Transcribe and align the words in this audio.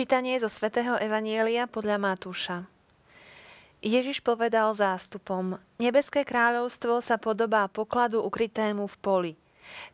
Čítanie 0.00 0.40
zo 0.40 0.48
svätého 0.48 0.96
Evanielia 0.96 1.68
podľa 1.68 2.00
Matúša. 2.00 2.64
Ježiš 3.84 4.24
povedal 4.24 4.72
zástupom, 4.72 5.60
Nebeské 5.76 6.24
kráľovstvo 6.24 7.04
sa 7.04 7.20
podobá 7.20 7.68
pokladu 7.68 8.24
ukrytému 8.24 8.88
v 8.88 8.96
poli. 9.04 9.32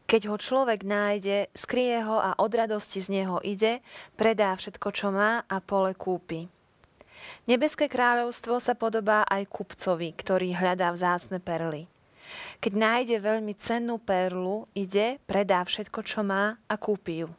Keď 0.06 0.30
ho 0.30 0.38
človek 0.38 0.86
nájde, 0.86 1.50
skrie 1.58 1.98
ho 2.06 2.22
a 2.22 2.38
od 2.38 2.54
radosti 2.54 3.02
z 3.02 3.18
neho 3.18 3.42
ide, 3.42 3.82
predá 4.14 4.54
všetko, 4.54 4.94
čo 4.94 5.10
má 5.10 5.42
a 5.42 5.58
pole 5.58 5.90
kúpi. 5.98 6.46
Nebeské 7.50 7.90
kráľovstvo 7.90 8.62
sa 8.62 8.78
podobá 8.78 9.26
aj 9.26 9.42
kupcovi, 9.50 10.14
ktorý 10.14 10.54
hľadá 10.54 10.94
vzácne 10.94 11.42
perly. 11.42 11.90
Keď 12.62 12.72
nájde 12.78 13.16
veľmi 13.18 13.58
cennú 13.58 13.98
perlu, 13.98 14.70
ide, 14.70 15.18
predá 15.26 15.66
všetko, 15.66 15.98
čo 16.06 16.22
má 16.22 16.62
a 16.70 16.78
kúpi 16.78 17.26
ju. 17.26 17.30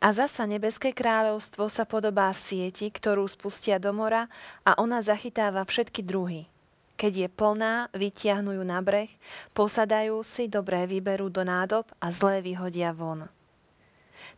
A 0.00 0.16
zasa 0.16 0.48
nebeské 0.48 0.96
kráľovstvo 0.96 1.68
sa 1.68 1.84
podobá 1.84 2.32
sieti, 2.32 2.88
ktorú 2.88 3.28
spustia 3.28 3.76
do 3.76 3.92
mora 3.92 4.32
a 4.64 4.72
ona 4.80 5.04
zachytáva 5.04 5.60
všetky 5.68 6.00
druhy. 6.00 6.48
Keď 6.96 7.12
je 7.16 7.28
plná, 7.28 7.92
vytiahnu 7.92 8.56
ju 8.56 8.64
na 8.64 8.80
breh, 8.80 9.12
posadajú 9.52 10.24
si, 10.24 10.48
dobré 10.48 10.88
vyberú 10.88 11.28
do 11.28 11.44
nádob 11.44 11.88
a 12.00 12.08
zlé 12.12 12.40
vyhodia 12.40 12.96
von. 12.96 13.28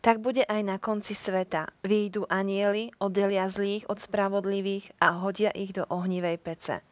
Tak 0.03 0.19
bude 0.19 0.43
aj 0.47 0.63
na 0.67 0.77
konci 0.83 1.15
sveta. 1.15 1.71
Výjdu 1.87 2.27
anieli, 2.27 2.91
oddelia 2.99 3.47
zlých 3.47 3.87
od 3.87 4.03
spravodlivých 4.03 4.99
a 4.99 5.15
hodia 5.23 5.55
ich 5.55 5.71
do 5.71 5.87
ohnivej 5.87 6.43
pece. 6.43 6.83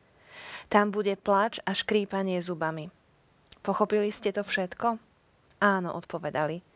Tam 0.71 0.95
bude 0.95 1.19
plač 1.19 1.59
a 1.67 1.75
škrípanie 1.75 2.39
zubami. 2.39 2.87
Pochopili 3.67 4.15
ste 4.15 4.31
to 4.31 4.47
všetko? 4.47 4.99
Áno, 5.59 5.91
odpovedali. 5.99 6.70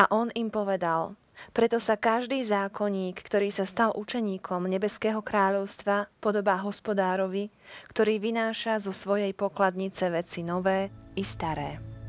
A 0.00 0.08
on 0.08 0.32
im 0.32 0.48
povedal, 0.48 1.12
preto 1.52 1.76
sa 1.76 2.00
každý 2.00 2.40
zákonník, 2.40 3.20
ktorý 3.20 3.52
sa 3.52 3.68
stal 3.68 3.92
učeníkom 3.92 4.64
Nebeského 4.64 5.20
kráľovstva, 5.20 6.08
podobá 6.24 6.56
hospodárovi, 6.64 7.52
ktorý 7.92 8.16
vynáša 8.16 8.80
zo 8.80 8.96
svojej 8.96 9.36
pokladnice 9.36 10.08
veci 10.08 10.40
nové 10.40 10.88
i 11.16 11.20
staré. 11.20 11.99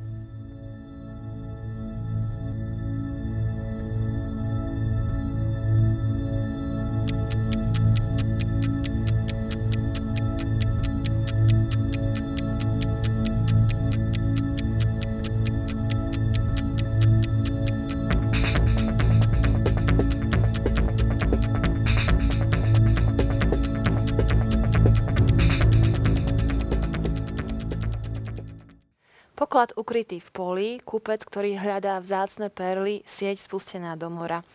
Poklad 29.41 29.73
ukrytý 29.73 30.21
v 30.21 30.29
poli, 30.29 30.69
kúpec, 30.85 31.25
ktorý 31.25 31.57
hľadá 31.57 31.97
vzácne 31.97 32.53
perly, 32.53 33.01
sieť 33.09 33.41
spustená 33.41 33.97
do 33.97 34.13
mora. 34.13 34.45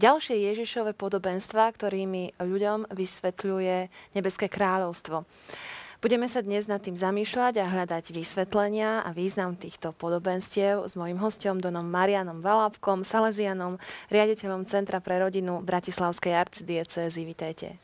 Ďalšie 0.00 0.32
Ježišové 0.32 0.96
podobenstva, 0.96 1.68
ktorými 1.76 2.40
ľuďom 2.40 2.88
vysvetľuje 2.88 3.92
Nebeské 4.16 4.48
kráľovstvo. 4.48 5.28
Budeme 6.00 6.24
sa 6.24 6.40
dnes 6.40 6.64
nad 6.64 6.80
tým 6.80 6.96
zamýšľať 6.96 7.60
a 7.60 7.68
hľadať 7.68 8.16
vysvetlenia 8.16 9.04
a 9.04 9.12
význam 9.12 9.60
týchto 9.60 9.92
podobenstiev 9.92 10.88
s 10.88 10.96
mojim 10.96 11.20
hostom 11.20 11.60
Donom 11.60 11.84
Marianom 11.84 12.40
Valábkom, 12.40 13.04
Salesianom, 13.04 13.76
riaditeľom 14.08 14.64
Centra 14.64 15.04
pre 15.04 15.20
rodinu 15.20 15.60
Bratislavskej 15.60 16.32
arcidiecézy. 16.32 17.28
Vítejte. 17.28 17.76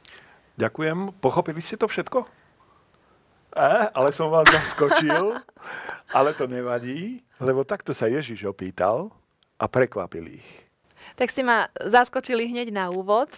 Ďakujem. 0.57 1.21
Pochopili 1.21 1.61
ste 1.61 1.77
to 1.77 1.85
všetko? 1.85 2.36
A, 3.57 3.89
ale 3.97 4.13
som 4.13 4.29
vás 4.29 4.45
zaskočil, 4.53 5.33
ale 6.13 6.31
to 6.37 6.45
nevadí, 6.45 7.25
lebo 7.41 7.65
takto 7.65 7.97
sa 7.97 8.05
Ježiš 8.05 8.45
opýtal 8.45 9.09
a 9.57 9.65
prekvapil 9.65 10.37
ich. 10.37 10.49
Tak 11.17 11.33
ste 11.33 11.41
ma 11.41 11.73
zaskočili 11.81 12.53
hneď 12.53 12.69
na 12.69 12.93
úvod. 12.93 13.33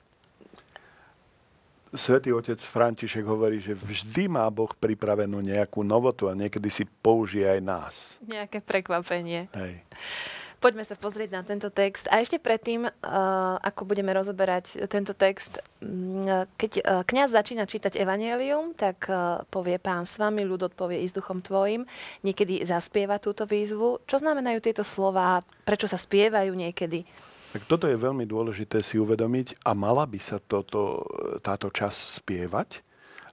Svetý 1.95 2.35
otec 2.35 2.59
František 2.59 3.23
hovorí, 3.25 3.63
že 3.63 3.73
vždy 3.73 4.29
má 4.29 4.45
Boh 4.51 4.69
pripravenú 4.75 5.41
nejakú 5.41 5.87
novotu 5.87 6.27
a 6.27 6.37
niekedy 6.37 6.69
si 6.69 6.85
použije 6.85 7.49
aj 7.49 7.61
nás. 7.63 7.95
Nejaké 8.27 8.59
prekvapenie. 8.61 9.49
Hej. 9.55 9.87
Poďme 10.59 10.83
sa 10.83 10.99
pozrieť 10.99 11.31
na 11.31 11.47
tento 11.47 11.71
text. 11.71 12.11
A 12.11 12.19
ešte 12.19 12.43
predtým, 12.43 12.83
uh, 12.83 12.91
ako 13.63 13.87
budeme 13.87 14.11
rozoberať 14.11 14.91
tento 14.91 15.15
text, 15.15 15.63
mm, 15.79 16.51
keď 16.59 16.73
uh, 16.83 17.07
kňaz 17.07 17.31
začína 17.31 17.63
čítať 17.63 17.95
Evangelium, 17.95 18.75
tak 18.75 19.07
uh, 19.07 19.47
povie 19.55 19.79
pán 19.79 20.03
s 20.03 20.19
vami, 20.19 20.43
ľud 20.43 20.67
odpovie 20.67 20.99
i 20.99 21.07
s 21.07 21.15
duchom 21.15 21.47
tvojim. 21.47 21.87
Niekedy 22.27 22.67
zaspieva 22.67 23.23
túto 23.23 23.47
výzvu. 23.47 24.03
Čo 24.03 24.19
znamenajú 24.19 24.59
tieto 24.59 24.83
slova? 24.83 25.47
Prečo 25.63 25.87
sa 25.87 25.95
spievajú 25.95 26.51
niekedy? 26.51 27.07
Tak 27.55 27.63
toto 27.71 27.87
je 27.87 27.95
veľmi 27.95 28.27
dôležité 28.27 28.83
si 28.83 28.99
uvedomiť 28.99 29.63
a 29.63 29.79
mala 29.79 30.11
by 30.11 30.19
sa 30.19 30.43
toto, 30.43 31.07
táto 31.39 31.71
čas 31.71 32.19
spievať, 32.19 32.83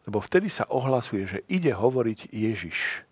lebo 0.05 0.21
vtedy 0.21 0.47
sa 0.47 0.69
ohlasuje, 0.69 1.25
že 1.25 1.39
ide 1.49 1.73
hovoriť 1.73 2.29
Ježiš. 2.29 3.04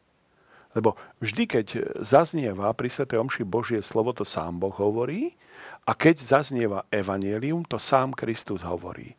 Lebo 0.74 0.98
vždy, 1.22 1.44
keď 1.46 1.68
zaznieva 2.02 2.74
pri 2.74 2.90
Sv. 2.90 3.06
Omši 3.06 3.46
Božie 3.46 3.82
slovo, 3.86 4.14
to 4.14 4.26
sám 4.26 4.58
Boh 4.58 4.74
hovorí, 4.74 5.38
a 5.86 5.94
keď 5.94 6.24
zaznieva 6.24 6.90
Evangelium, 6.90 7.64
to 7.68 7.78
sám 7.78 8.16
Kristus 8.18 8.66
hovorí. 8.66 9.14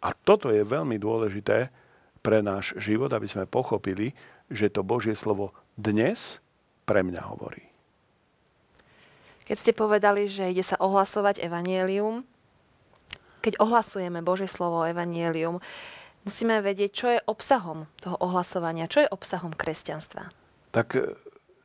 A 0.00 0.12
toto 0.12 0.52
je 0.52 0.64
veľmi 0.64 0.96
dôležité 1.00 1.72
pre 2.20 2.44
náš 2.44 2.76
život, 2.76 3.08
aby 3.12 3.28
sme 3.28 3.48
pochopili, 3.48 4.12
že 4.52 4.68
to 4.68 4.84
Božie 4.84 5.16
slovo 5.16 5.56
dnes 5.76 6.40
pre 6.84 7.00
mňa 7.00 7.22
hovorí. 7.32 7.64
Keď 9.48 9.56
ste 9.56 9.72
povedali, 9.74 10.30
že 10.30 10.52
ide 10.52 10.62
sa 10.62 10.78
ohlasovať 10.78 11.42
Evangelium, 11.42 12.22
keď 13.40 13.56
ohlasujeme 13.58 14.20
Božie 14.20 14.46
slovo 14.46 14.84
Evangelium, 14.84 15.64
musíme 16.28 16.60
vedieť, 16.60 16.90
čo 16.92 17.06
je 17.08 17.24
obsahom 17.24 17.88
toho 17.98 18.20
ohlasovania, 18.20 18.90
čo 18.90 19.02
je 19.02 19.08
obsahom 19.08 19.56
kresťanstva. 19.56 20.39
Tak 20.70 20.98
e, 20.98 21.14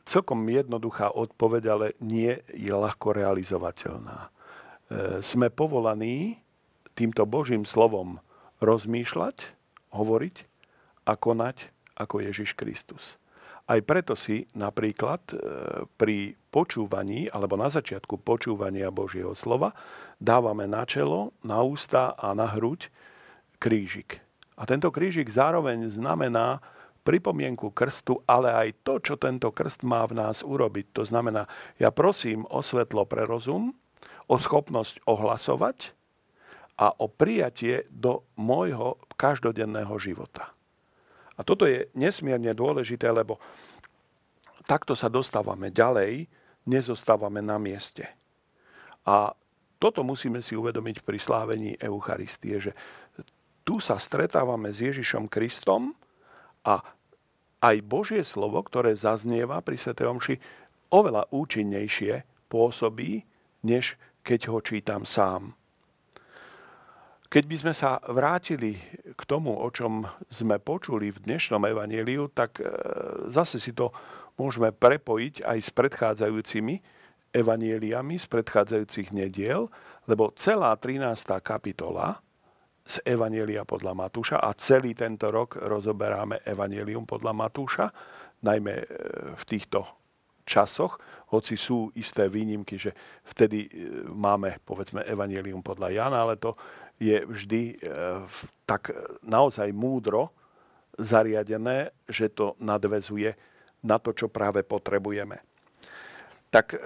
celkom 0.05 0.45
jednoduchá 0.45 1.13
odpoveď, 1.13 1.63
ale 1.69 1.87
nie 2.01 2.37
je 2.53 2.73
ľahko 2.73 3.13
realizovateľná. 3.13 4.17
E, 4.25 4.29
sme 5.25 5.49
povolaní 5.49 6.41
týmto 6.93 7.25
Božím 7.25 7.65
slovom 7.65 8.21
rozmýšľať, 8.61 9.51
hovoriť 9.93 10.35
a 11.05 11.13
konať 11.13 11.69
ako 11.95 12.15
Ježiš 12.21 12.53
Kristus. 12.57 13.17
Aj 13.65 13.81
preto 13.81 14.13
si 14.13 14.45
napríklad 14.53 15.21
e, 15.33 15.35
pri 15.97 16.37
počúvaní 16.53 17.25
alebo 17.33 17.57
na 17.57 17.73
začiatku 17.73 18.21
počúvania 18.21 18.93
Božieho 18.93 19.33
slova 19.33 19.73
dávame 20.21 20.69
na 20.69 20.85
čelo, 20.85 21.33
na 21.41 21.65
ústa 21.65 22.13
a 22.13 22.37
na 22.37 22.45
hruď 22.45 22.93
krížik. 23.57 24.21
A 24.55 24.69
tento 24.69 24.93
krížik 24.93 25.27
zároveň 25.27 25.89
znamená 25.89 26.61
pripomienku 27.05 27.69
krstu, 27.69 28.25
ale 28.25 28.49
aj 28.49 28.81
to, 28.81 28.97
čo 28.97 29.15
tento 29.21 29.53
krst 29.53 29.85
má 29.85 30.01
v 30.09 30.17
nás 30.17 30.41
urobiť. 30.41 30.97
To 30.97 31.03
znamená, 31.05 31.45
ja 31.77 31.93
prosím 31.93 32.49
o 32.49 32.65
svetlo 32.65 33.05
pre 33.05 33.29
rozum, 33.29 33.77
o 34.25 34.35
schopnosť 34.41 35.05
ohlasovať 35.05 35.93
a 36.81 36.91
o 36.97 37.05
prijatie 37.05 37.85
do 37.93 38.25
môjho 38.35 38.97
každodenného 39.15 39.93
života. 40.01 40.51
A 41.37 41.45
toto 41.45 41.69
je 41.69 41.87
nesmierne 41.93 42.51
dôležité, 42.57 43.13
lebo 43.13 43.37
takto 44.65 44.97
sa 44.97 45.07
dostávame 45.07 45.69
ďalej, 45.69 46.25
nezostávame 46.65 47.45
na 47.45 47.61
mieste. 47.61 48.09
A 49.05 49.37
toto 49.77 50.01
musíme 50.01 50.41
si 50.41 50.57
uvedomiť 50.57 51.05
pri 51.05 51.21
slávení 51.21 51.77
Eucharistie, 51.77 52.57
že 52.57 52.71
tu 53.61 53.77
sa 53.77 54.01
stretávame 54.01 54.73
s 54.73 54.81
Ježišom 54.81 55.29
Kristom 55.29 55.93
a 56.65 56.81
aj 57.61 57.77
Božie 57.85 58.25
slovo, 58.25 58.59
ktoré 58.65 58.97
zaznieva 58.97 59.61
pri 59.61 59.77
Sv. 59.77 59.95
Omši, 59.95 60.35
oveľa 60.91 61.29
účinnejšie 61.29 62.25
pôsobí, 62.49 63.25
než 63.65 63.97
keď 64.25 64.49
ho 64.49 64.59
čítam 64.61 65.05
sám. 65.05 65.53
Keď 67.25 67.43
by 67.45 67.57
sme 67.57 67.73
sa 67.73 67.99
vrátili 68.05 68.77
k 69.17 69.21
tomu, 69.25 69.53
o 69.53 69.67
čom 69.73 70.05
sme 70.29 70.61
počuli 70.61 71.09
v 71.09 71.21
dnešnom 71.25 71.61
evaníliu, 71.67 72.31
tak 72.31 72.61
e, 72.61 72.69
zase 73.27 73.57
si 73.57 73.73
to 73.73 73.91
môžeme 74.37 74.71
prepojiť 74.71 75.43
aj 75.43 75.57
s 75.59 75.69
predchádzajúcimi 75.73 76.75
evanieliami 77.35 78.15
z 78.15 78.25
predchádzajúcich 78.31 79.11
nediel, 79.11 79.67
lebo 80.07 80.31
celá 80.39 80.71
13. 80.79 81.03
kapitola 81.43 82.23
z 82.85 83.01
Evanielia 83.01 83.65
podľa 83.65 83.97
Matúša 83.97 84.37
a 84.37 84.53
celý 84.53 84.93
tento 84.93 85.33
rok 85.33 85.57
rozoberáme 85.57 86.45
Evanielium 86.45 87.09
podľa 87.09 87.33
Matúša, 87.33 87.89
najmä 88.45 88.73
e, 88.77 88.85
v 89.33 89.43
týchto 89.49 89.81
časoch, 90.45 91.01
hoci 91.33 91.57
sú 91.57 91.89
isté 91.97 92.29
výnimky, 92.29 92.77
že 92.77 92.93
vtedy 93.25 93.65
e, 93.65 93.69
máme, 94.05 94.61
povedzme, 94.61 95.01
Evangelium 95.01 95.65
podľa 95.65 95.89
Jana, 95.89 96.29
ale 96.29 96.37
to 96.37 96.53
je 97.01 97.25
vždy 97.25 97.61
e, 97.73 97.75
tak 98.69 98.93
naozaj 99.25 99.73
múdro 99.73 100.29
zariadené, 101.01 101.89
že 102.05 102.29
to 102.29 102.53
nadvezuje 102.61 103.33
na 103.81 103.97
to, 103.97 104.13
čo 104.13 104.29
práve 104.29 104.61
potrebujeme. 104.61 105.41
Tak 106.53 106.77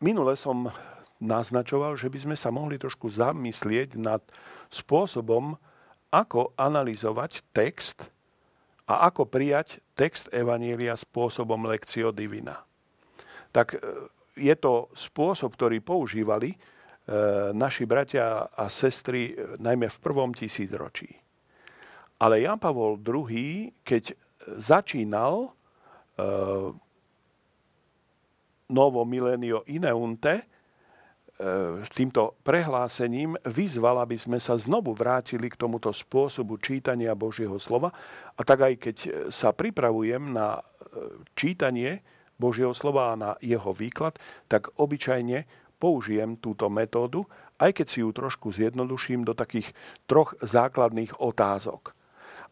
minule 0.00 0.34
som 0.34 0.72
naznačoval, 1.20 2.00
že 2.00 2.08
by 2.08 2.18
sme 2.18 2.36
sa 2.36 2.48
mohli 2.48 2.80
trošku 2.80 3.12
zamyslieť 3.12 4.00
nad 4.00 4.24
spôsobom, 4.70 5.58
ako 6.10 6.54
analyzovať 6.58 7.42
text 7.54 8.06
a 8.90 9.06
ako 9.06 9.30
prijať 9.30 9.78
text 9.94 10.26
Evanielia 10.34 10.98
spôsobom 10.98 11.62
Lectio 11.70 12.10
Divina. 12.10 12.66
Tak 13.54 13.78
e, 13.78 13.78
je 14.34 14.54
to 14.58 14.90
spôsob, 14.94 15.54
ktorý 15.54 15.78
používali 15.78 16.54
e, 16.54 16.58
naši 17.54 17.86
bratia 17.86 18.50
a 18.50 18.66
sestry 18.66 19.30
e, 19.30 19.54
najmä 19.62 19.86
v 19.86 19.98
prvom 20.02 20.34
tisícročí. 20.34 21.06
Ale 22.18 22.42
Jan 22.42 22.58
Pavol 22.58 22.98
II, 22.98 23.70
keď 23.86 24.12
začínal 24.60 25.56
novo 28.68 29.00
milenio 29.08 29.64
ineunte, 29.72 30.44
týmto 31.88 32.36
prehlásením 32.44 33.32
vyzval, 33.48 34.04
aby 34.04 34.16
sme 34.20 34.36
sa 34.36 34.60
znovu 34.60 34.92
vrátili 34.92 35.48
k 35.48 35.56
tomuto 35.56 35.88
spôsobu 35.88 36.60
čítania 36.60 37.16
Božieho 37.16 37.56
slova. 37.56 37.88
A 38.36 38.40
tak 38.44 38.60
aj 38.60 38.74
keď 38.76 38.96
sa 39.32 39.56
pripravujem 39.56 40.36
na 40.36 40.60
e, 40.60 40.62
čítanie 41.32 42.04
Božieho 42.36 42.76
slova 42.76 43.12
a 43.12 43.20
na 43.20 43.30
jeho 43.40 43.72
výklad, 43.72 44.20
tak 44.52 44.68
obyčajne 44.76 45.48
použijem 45.80 46.36
túto 46.36 46.68
metódu, 46.68 47.24
aj 47.56 47.72
keď 47.72 47.86
si 47.88 47.98
ju 48.04 48.12
trošku 48.12 48.52
zjednoduším 48.52 49.24
do 49.24 49.32
takých 49.32 49.72
troch 50.04 50.36
základných 50.44 51.16
otázok. 51.20 51.96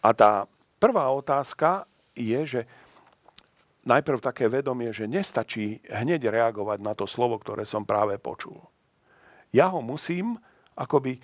A 0.01 0.17
tá 0.17 0.33
prvá 0.81 1.13
otázka 1.13 1.85
je, 2.17 2.41
že 2.45 2.61
najprv 3.85 4.21
také 4.25 4.49
vedomie, 4.49 4.97
že 4.97 5.05
nestačí 5.05 5.85
hneď 5.93 6.33
reagovať 6.33 6.79
na 6.81 6.97
to 6.97 7.05
slovo, 7.05 7.37
ktoré 7.37 7.69
som 7.69 7.85
práve 7.85 8.17
počul 8.17 8.57
ja 9.53 9.73
ho 9.73 9.81
musím 9.81 10.37
akoby 10.77 11.19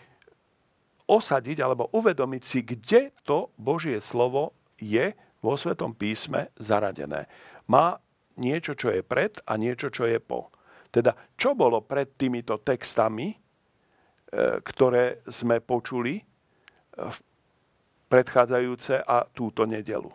osadiť 1.04 1.58
alebo 1.60 1.92
uvedomiť 1.92 2.42
si, 2.42 2.64
kde 2.64 3.12
to 3.22 3.52
Božie 3.60 4.00
slovo 4.00 4.56
je 4.80 5.12
vo 5.44 5.54
Svetom 5.60 5.92
písme 5.92 6.48
zaradené. 6.56 7.28
Má 7.68 8.00
niečo, 8.40 8.72
čo 8.72 8.88
je 8.88 9.04
pred 9.04 9.36
a 9.44 9.60
niečo, 9.60 9.92
čo 9.92 10.08
je 10.08 10.16
po. 10.16 10.48
Teda, 10.88 11.12
čo 11.36 11.52
bolo 11.52 11.84
pred 11.84 12.16
týmito 12.16 12.56
textami, 12.64 13.34
e, 13.34 13.36
ktoré 14.64 15.20
sme 15.28 15.60
počuli 15.60 16.22
v 16.94 17.16
predchádzajúce 18.08 19.02
a 19.02 19.26
túto 19.26 19.66
nedelu. 19.66 20.08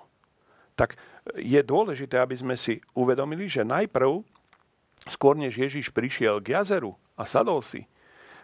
Tak 0.74 0.96
je 1.36 1.60
dôležité, 1.60 2.16
aby 2.18 2.40
sme 2.40 2.56
si 2.56 2.80
uvedomili, 2.96 3.52
že 3.52 3.68
najprv, 3.68 4.24
skôr 5.12 5.36
než 5.36 5.60
Ježiš 5.60 5.92
prišiel 5.92 6.40
k 6.40 6.56
jazeru 6.56 6.96
a 7.20 7.28
sadol 7.28 7.60
si, 7.60 7.84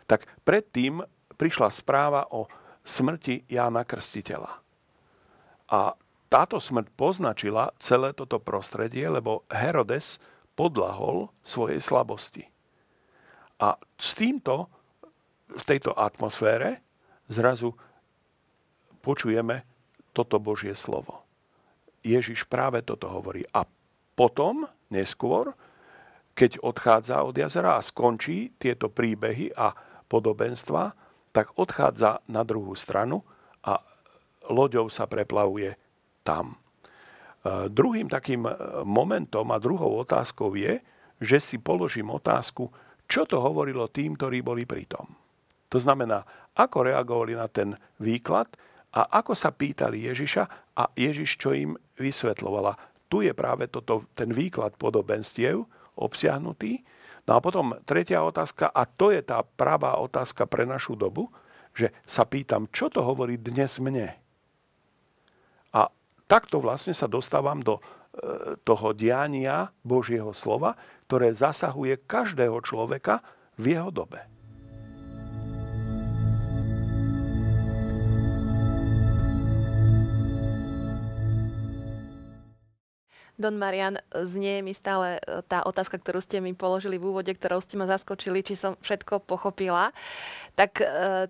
tak 0.06 0.30
predtým 0.46 1.02
prišla 1.36 1.70
správa 1.74 2.30
o 2.32 2.48
smrti 2.86 3.50
Jána 3.50 3.84
Krstiteľa. 3.84 4.62
A 5.70 5.98
táto 6.30 6.62
smrť 6.62 6.88
poznačila 6.94 7.74
celé 7.82 8.14
toto 8.14 8.38
prostredie, 8.38 9.06
lebo 9.10 9.46
Herodes 9.50 10.22
podlahol 10.54 11.34
svojej 11.42 11.82
slabosti. 11.82 12.44
A 13.62 13.80
s 13.98 14.14
týmto, 14.14 14.70
v 15.50 15.64
tejto 15.64 15.96
atmosfére, 15.96 16.84
zrazu 17.32 17.74
počujeme 19.02 19.64
toto 20.14 20.38
Božie 20.42 20.74
slovo. 20.74 21.26
Ježiš 22.06 22.46
práve 22.46 22.86
toto 22.86 23.10
hovorí. 23.10 23.42
A 23.56 23.66
potom, 24.14 24.70
neskôr, 24.94 25.58
keď 26.36 26.62
odchádza 26.62 27.24
od 27.24 27.34
jazera 27.34 27.80
a 27.80 27.86
skončí 27.86 28.54
tieto 28.60 28.92
príbehy 28.92 29.56
a 29.56 29.72
podobenstva, 30.08 30.94
tak 31.36 31.52
odchádza 31.60 32.24
na 32.32 32.48
druhú 32.48 32.74
stranu 32.80 33.26
a 33.66 33.84
loďou 34.48 34.88
sa 34.88 35.10
preplavuje 35.10 35.76
tam. 36.24 36.56
E, 36.56 36.58
druhým 37.68 38.08
takým 38.08 38.48
e, 38.48 38.52
momentom 38.88 39.44
a 39.52 39.60
druhou 39.60 40.00
otázkou 40.00 40.56
je, 40.56 40.80
že 41.20 41.38
si 41.44 41.58
položím 41.60 42.12
otázku, 42.14 42.72
čo 43.06 43.28
to 43.28 43.38
hovorilo 43.44 43.92
tým, 43.92 44.16
ktorí 44.18 44.42
boli 44.42 44.64
pritom. 44.64 45.06
To 45.70 45.78
znamená, 45.78 46.24
ako 46.56 46.88
reagovali 46.88 47.36
na 47.36 47.52
ten 47.52 47.76
výklad 48.00 48.48
a 48.96 49.20
ako 49.20 49.36
sa 49.36 49.52
pýtali 49.52 50.08
Ježiša 50.08 50.44
a 50.80 50.84
Ježiš 50.96 51.36
čo 51.36 51.52
im 51.52 51.76
vysvetlovala. 52.00 52.80
Tu 53.12 53.28
je 53.28 53.34
práve 53.36 53.68
toto, 53.68 54.08
ten 54.16 54.32
výklad 54.32 54.80
podobenstiev 54.80 55.68
obsiahnutý 56.00 56.84
No 57.26 57.38
a 57.38 57.40
potom 57.42 57.74
tretia 57.86 58.22
otázka, 58.22 58.70
a 58.70 58.86
to 58.86 59.10
je 59.10 59.26
tá 59.26 59.42
pravá 59.42 59.98
otázka 59.98 60.46
pre 60.46 60.70
našu 60.70 60.94
dobu, 60.94 61.34
že 61.74 61.92
sa 62.06 62.24
pýtam, 62.24 62.70
čo 62.70 62.88
to 62.88 63.02
hovorí 63.02 63.36
dnes 63.36 63.82
mne? 63.82 64.14
A 65.74 65.82
takto 66.30 66.62
vlastne 66.62 66.94
sa 66.94 67.10
dostávam 67.10 67.60
do 67.60 67.82
e, 67.82 67.82
toho 68.62 68.94
diania 68.94 69.74
Božieho 69.82 70.32
slova, 70.32 70.78
ktoré 71.10 71.34
zasahuje 71.34 72.06
každého 72.06 72.62
človeka 72.62 73.26
v 73.58 73.76
jeho 73.76 73.90
dobe. 73.90 74.35
Don 83.36 83.60
Marian, 83.60 84.00
znie 84.16 84.64
mi 84.64 84.72
stále 84.72 85.20
e, 85.20 85.44
tá 85.44 85.68
otázka, 85.68 86.00
ktorú 86.00 86.24
ste 86.24 86.40
mi 86.40 86.56
položili 86.56 86.96
v 86.96 87.12
úvode, 87.12 87.32
ktorou 87.36 87.60
ste 87.60 87.76
ma 87.76 87.84
zaskočili, 87.84 88.40
či 88.40 88.56
som 88.56 88.80
všetko 88.80 89.28
pochopila. 89.28 89.92
Tak 90.56 90.80
e, 90.80 90.86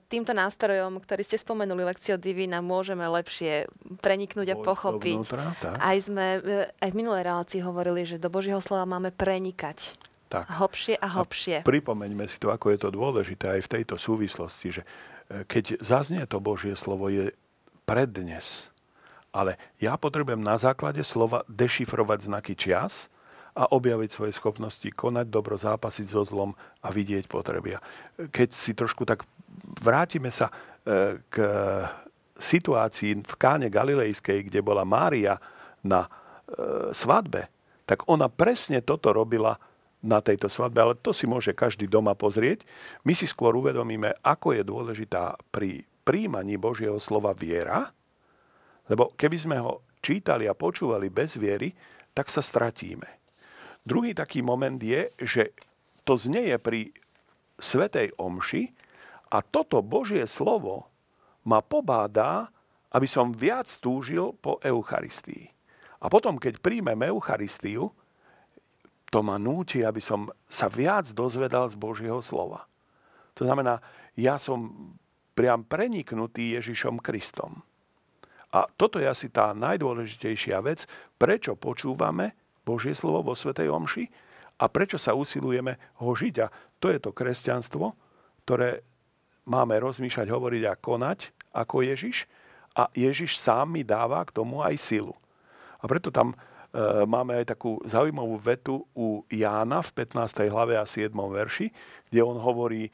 týmto 0.06 0.38
nástrojom, 0.38 1.02
ktorý 1.02 1.26
ste 1.26 1.42
spomenuli, 1.42 1.82
Lekcio 1.82 2.22
Divina, 2.22 2.62
môžeme 2.62 3.10
lepšie 3.10 3.66
preniknúť 4.06 4.54
a 4.54 4.58
pochopiť. 4.62 5.18
Tak. 5.58 5.76
Aj 5.82 5.98
sme 5.98 6.26
e, 6.38 6.70
aj 6.78 6.90
v 6.94 6.98
minulej 6.98 7.26
relácii 7.26 7.66
hovorili, 7.66 8.06
že 8.06 8.22
do 8.22 8.30
Božieho 8.30 8.62
slova 8.62 8.86
máme 8.86 9.10
prenikať. 9.10 9.98
Tak. 10.30 10.46
Hlbšie 10.46 11.02
a 11.02 11.08
hlbšie. 11.10 11.56
A 11.62 11.66
pripomeňme 11.66 12.30
si 12.30 12.38
to, 12.38 12.54
ako 12.54 12.70
je 12.70 12.80
to 12.82 12.90
dôležité 12.94 13.58
aj 13.58 13.62
v 13.66 13.72
tejto 13.82 13.96
súvislosti, 13.98 14.82
že 14.82 14.82
keď 15.26 15.82
zaznie 15.82 16.22
to 16.30 16.38
Božie 16.38 16.78
slovo, 16.78 17.10
je 17.10 17.34
prednes 17.86 18.70
ale 19.36 19.60
ja 19.84 20.00
potrebujem 20.00 20.40
na 20.40 20.56
základe 20.56 21.04
slova 21.04 21.44
dešifrovať 21.52 22.20
znaky 22.32 22.56
čias 22.56 23.12
a 23.52 23.68
objaviť 23.68 24.10
svoje 24.12 24.32
schopnosti, 24.32 24.88
konať 24.88 25.28
dobro, 25.28 25.60
zápasiť 25.60 26.08
so 26.08 26.24
zlom 26.24 26.56
a 26.80 26.88
vidieť 26.88 27.28
potreby. 27.28 27.76
Keď 28.32 28.50
si 28.56 28.72
trošku 28.72 29.04
tak 29.04 29.28
vrátime 29.84 30.32
sa 30.32 30.48
e, 30.48 31.20
k 31.28 31.36
situácii 32.36 33.24
v 33.24 33.36
káne 33.36 33.68
Galilejskej, 33.72 34.48
kde 34.48 34.60
bola 34.64 34.88
Mária 34.88 35.40
na 35.84 36.08
e, 36.08 36.10
svadbe, 36.92 37.48
tak 37.88 38.08
ona 38.08 38.28
presne 38.28 38.84
toto 38.84 39.12
robila 39.16 39.56
na 40.06 40.20
tejto 40.20 40.52
svadbe, 40.52 40.80
ale 40.80 40.94
to 41.00 41.16
si 41.16 41.26
môže 41.26 41.56
každý 41.56 41.88
doma 41.88 42.14
pozrieť. 42.14 42.68
My 43.08 43.16
si 43.18 43.26
skôr 43.26 43.56
uvedomíme, 43.56 44.14
ako 44.22 44.54
je 44.54 44.64
dôležitá 44.68 45.40
pri 45.50 45.88
príjmaní 46.06 46.62
Božieho 46.62 47.02
slova 47.02 47.34
viera, 47.34 47.90
lebo 48.90 49.14
keby 49.18 49.38
sme 49.38 49.58
ho 49.62 49.86
čítali 50.02 50.46
a 50.46 50.58
počúvali 50.58 51.10
bez 51.10 51.38
viery, 51.42 51.74
tak 52.14 52.30
sa 52.30 52.40
stratíme. 52.40 53.08
Druhý 53.86 54.18
taký 54.18 54.42
moment 54.42 54.78
je, 54.82 55.10
že 55.22 55.54
to 56.06 56.18
znieje 56.18 56.58
pri 56.62 56.90
Svetej 57.58 58.14
Omši 58.18 58.70
a 59.34 59.42
toto 59.42 59.82
Božie 59.82 60.26
slovo 60.30 60.90
ma 61.46 61.62
pobádá, 61.62 62.50
aby 62.94 63.06
som 63.06 63.34
viac 63.34 63.70
túžil 63.82 64.34
po 64.42 64.58
Eucharistii. 64.62 65.50
A 66.02 66.10
potom, 66.10 66.38
keď 66.38 66.62
príjmem 66.62 66.98
Eucharistiu, 67.10 67.94
to 69.10 69.20
ma 69.22 69.38
núti, 69.38 69.82
aby 69.86 70.02
som 70.02 70.30
sa 70.50 70.70
viac 70.70 71.10
dozvedal 71.14 71.70
z 71.70 71.76
Božieho 71.78 72.20
slova. 72.20 72.66
To 73.38 73.46
znamená, 73.46 73.82
ja 74.18 74.40
som 74.40 74.92
priam 75.36 75.68
preniknutý 75.68 76.56
Ježišom 76.58 77.04
Kristom. 77.04 77.62
A 78.56 78.72
toto 78.80 79.04
je 79.04 79.08
asi 79.12 79.28
tá 79.28 79.52
najdôležitejšia 79.52 80.64
vec, 80.64 80.88
prečo 81.20 81.60
počúvame 81.60 82.32
Božie 82.64 82.96
slovo 82.96 83.28
vo 83.28 83.34
Svetej 83.36 83.68
Omši 83.68 84.08
a 84.64 84.72
prečo 84.72 84.96
sa 84.96 85.12
usilujeme 85.12 85.76
ho 86.00 86.12
žiť. 86.16 86.36
A 86.40 86.48
to 86.80 86.88
je 86.88 87.04
to 87.04 87.12
kresťanstvo, 87.12 87.92
ktoré 88.48 88.80
máme 89.44 89.76
rozmýšľať, 89.84 90.28
hovoriť 90.32 90.64
a 90.72 90.80
konať 90.80 91.20
ako 91.52 91.84
Ježiš 91.84 92.32
a 92.80 92.88
Ježiš 92.96 93.36
sám 93.36 93.76
mi 93.76 93.84
dáva 93.84 94.24
k 94.24 94.32
tomu 94.32 94.64
aj 94.64 94.80
silu. 94.80 95.16
A 95.84 95.92
preto 95.92 96.08
tam 96.08 96.32
e, 96.32 96.36
máme 97.04 97.44
aj 97.44 97.52
takú 97.52 97.84
zaujímavú 97.84 98.40
vetu 98.40 98.88
u 98.96 99.28
Jána 99.28 99.84
v 99.84 99.92
15. 100.00 100.48
hlave 100.48 100.80
a 100.80 100.88
7. 100.88 101.12
verši, 101.12 101.72
kde 102.08 102.20
on 102.24 102.40
hovorí, 102.40 102.88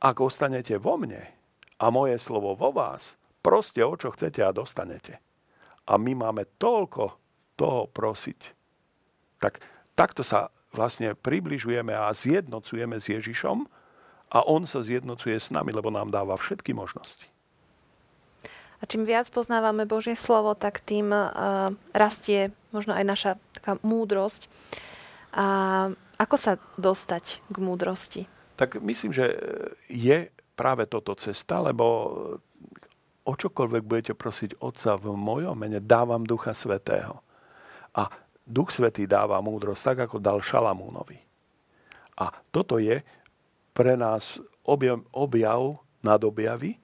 ak 0.00 0.16
ostanete 0.16 0.80
vo 0.80 0.96
mne 0.96 1.28
a 1.76 1.84
moje 1.92 2.16
slovo 2.16 2.56
vo 2.56 2.72
vás, 2.72 3.18
proste 3.48 3.80
o 3.80 3.96
čo 3.96 4.12
chcete 4.12 4.44
a 4.44 4.52
dostanete. 4.52 5.24
A 5.88 5.96
my 5.96 6.12
máme 6.12 6.44
toľko 6.60 7.16
toho 7.56 7.88
prosiť. 7.88 8.52
Tak 9.40 9.64
takto 9.96 10.20
sa 10.20 10.52
vlastne 10.76 11.16
približujeme 11.16 11.96
a 11.96 12.12
zjednocujeme 12.12 13.00
s 13.00 13.08
Ježišom 13.08 13.64
a 14.28 14.38
on 14.44 14.68
sa 14.68 14.84
zjednocuje 14.84 15.40
s 15.40 15.48
nami, 15.48 15.72
lebo 15.72 15.88
nám 15.88 16.12
dáva 16.12 16.36
všetky 16.36 16.76
možnosti. 16.76 17.24
A 18.78 18.86
čím 18.86 19.08
viac 19.08 19.32
poznávame 19.32 19.88
Božie 19.88 20.14
slovo, 20.14 20.52
tak 20.52 20.84
tým 20.84 21.08
uh, 21.10 21.72
rastie 21.96 22.52
možno 22.70 22.92
aj 22.92 23.04
naša 23.08 23.32
taká 23.56 23.80
múdrosť. 23.80 24.46
A 25.32 25.46
ako 26.20 26.36
sa 26.36 26.52
dostať 26.76 27.40
k 27.48 27.56
múdrosti? 27.58 28.22
Tak 28.60 28.76
myslím, 28.84 29.10
že 29.10 29.34
je 29.88 30.30
práve 30.54 30.86
toto 30.86 31.16
cesta, 31.18 31.58
lebo 31.64 31.86
o 33.28 33.32
čokoľvek 33.36 33.82
budete 33.84 34.12
prosiť 34.16 34.64
Otca 34.64 34.96
v 34.96 35.12
mojom 35.12 35.52
mene, 35.52 35.84
dávam 35.84 36.24
Ducha 36.24 36.56
Svetého. 36.56 37.20
A 37.92 38.08
Duch 38.48 38.72
Svetý 38.72 39.04
dáva 39.04 39.36
múdrosť, 39.44 39.92
tak 39.92 39.98
ako 40.08 40.16
dal 40.16 40.40
Šalamúnovi. 40.40 41.20
A 42.16 42.32
toto 42.48 42.80
je 42.80 43.04
pre 43.76 43.94
nás 44.00 44.40
objav, 44.64 45.04
objav 45.12 45.84
nad 46.00 46.18
objavy, 46.24 46.80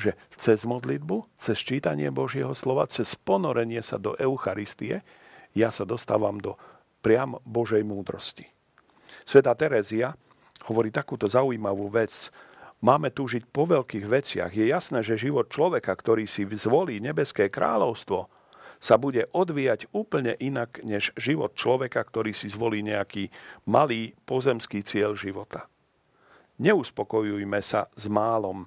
že 0.00 0.16
cez 0.34 0.64
modlitbu, 0.64 1.36
cez 1.36 1.60
čítanie 1.60 2.08
Božieho 2.08 2.56
slova, 2.56 2.88
cez 2.88 3.12
ponorenie 3.12 3.84
sa 3.84 4.00
do 4.00 4.16
Eucharistie, 4.16 5.04
ja 5.52 5.68
sa 5.68 5.84
dostávam 5.84 6.40
do 6.40 6.56
priam 7.04 7.36
Božej 7.44 7.84
múdrosti. 7.84 8.48
Sveta 9.28 9.52
Terezia 9.52 10.16
hovorí 10.66 10.88
takúto 10.88 11.28
zaujímavú 11.28 11.92
vec. 11.92 12.32
Máme 12.82 13.14
túžiť 13.14 13.46
po 13.46 13.62
veľkých 13.62 14.06
veciach. 14.10 14.50
Je 14.50 14.66
jasné, 14.66 15.06
že 15.06 15.14
život 15.14 15.46
človeka, 15.46 15.94
ktorý 15.94 16.26
si 16.26 16.42
zvolí 16.50 16.98
nebeské 16.98 17.46
kráľovstvo, 17.46 18.26
sa 18.82 18.98
bude 18.98 19.30
odvíjať 19.30 19.86
úplne 19.94 20.34
inak 20.42 20.82
než 20.82 21.14
život 21.14 21.54
človeka, 21.54 22.02
ktorý 22.02 22.34
si 22.34 22.50
zvolí 22.50 22.82
nejaký 22.82 23.30
malý 23.70 24.18
pozemský 24.26 24.82
cieľ 24.82 25.14
života. 25.14 25.70
Neuspokojujme 26.58 27.62
sa 27.62 27.86
s 27.94 28.10
málom, 28.10 28.66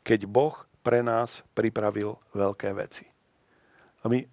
keď 0.00 0.24
Boh 0.24 0.56
pre 0.80 1.04
nás 1.04 1.44
pripravil 1.52 2.16
veľké 2.32 2.72
veci. 2.72 3.04
A, 4.00 4.08
my, 4.08 4.24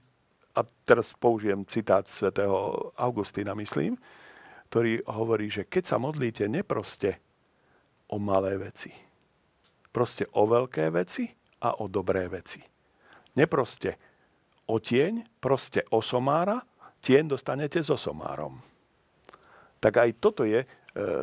a 0.56 0.64
teraz 0.88 1.12
použijem 1.12 1.68
citát 1.68 2.08
svätého 2.08 2.96
Augustína, 2.96 3.52
myslím, 3.60 4.00
ktorý 4.72 5.04
hovorí, 5.04 5.52
že 5.52 5.68
keď 5.68 5.84
sa 5.84 5.98
modlíte, 6.00 6.48
neproste 6.48 7.20
o 8.08 8.16
malé 8.16 8.56
veci. 8.56 9.07
Proste 9.98 10.30
o 10.38 10.46
veľké 10.46 10.94
veci 10.94 11.26
a 11.66 11.82
o 11.82 11.90
dobré 11.90 12.30
veci. 12.30 12.62
Neproste 13.34 13.98
o 14.70 14.78
tieň, 14.78 15.42
proste 15.42 15.90
o 15.90 16.06
somára, 16.06 16.62
tieň 17.02 17.34
dostanete 17.34 17.82
so 17.82 17.98
somárom. 17.98 18.62
Tak 19.82 19.94
aj 19.98 20.10
toto 20.22 20.46
je 20.46 20.62
e, 20.62 20.68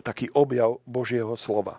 taký 0.02 0.26
objav 0.34 0.82
Božieho 0.82 1.38
slova. 1.38 1.78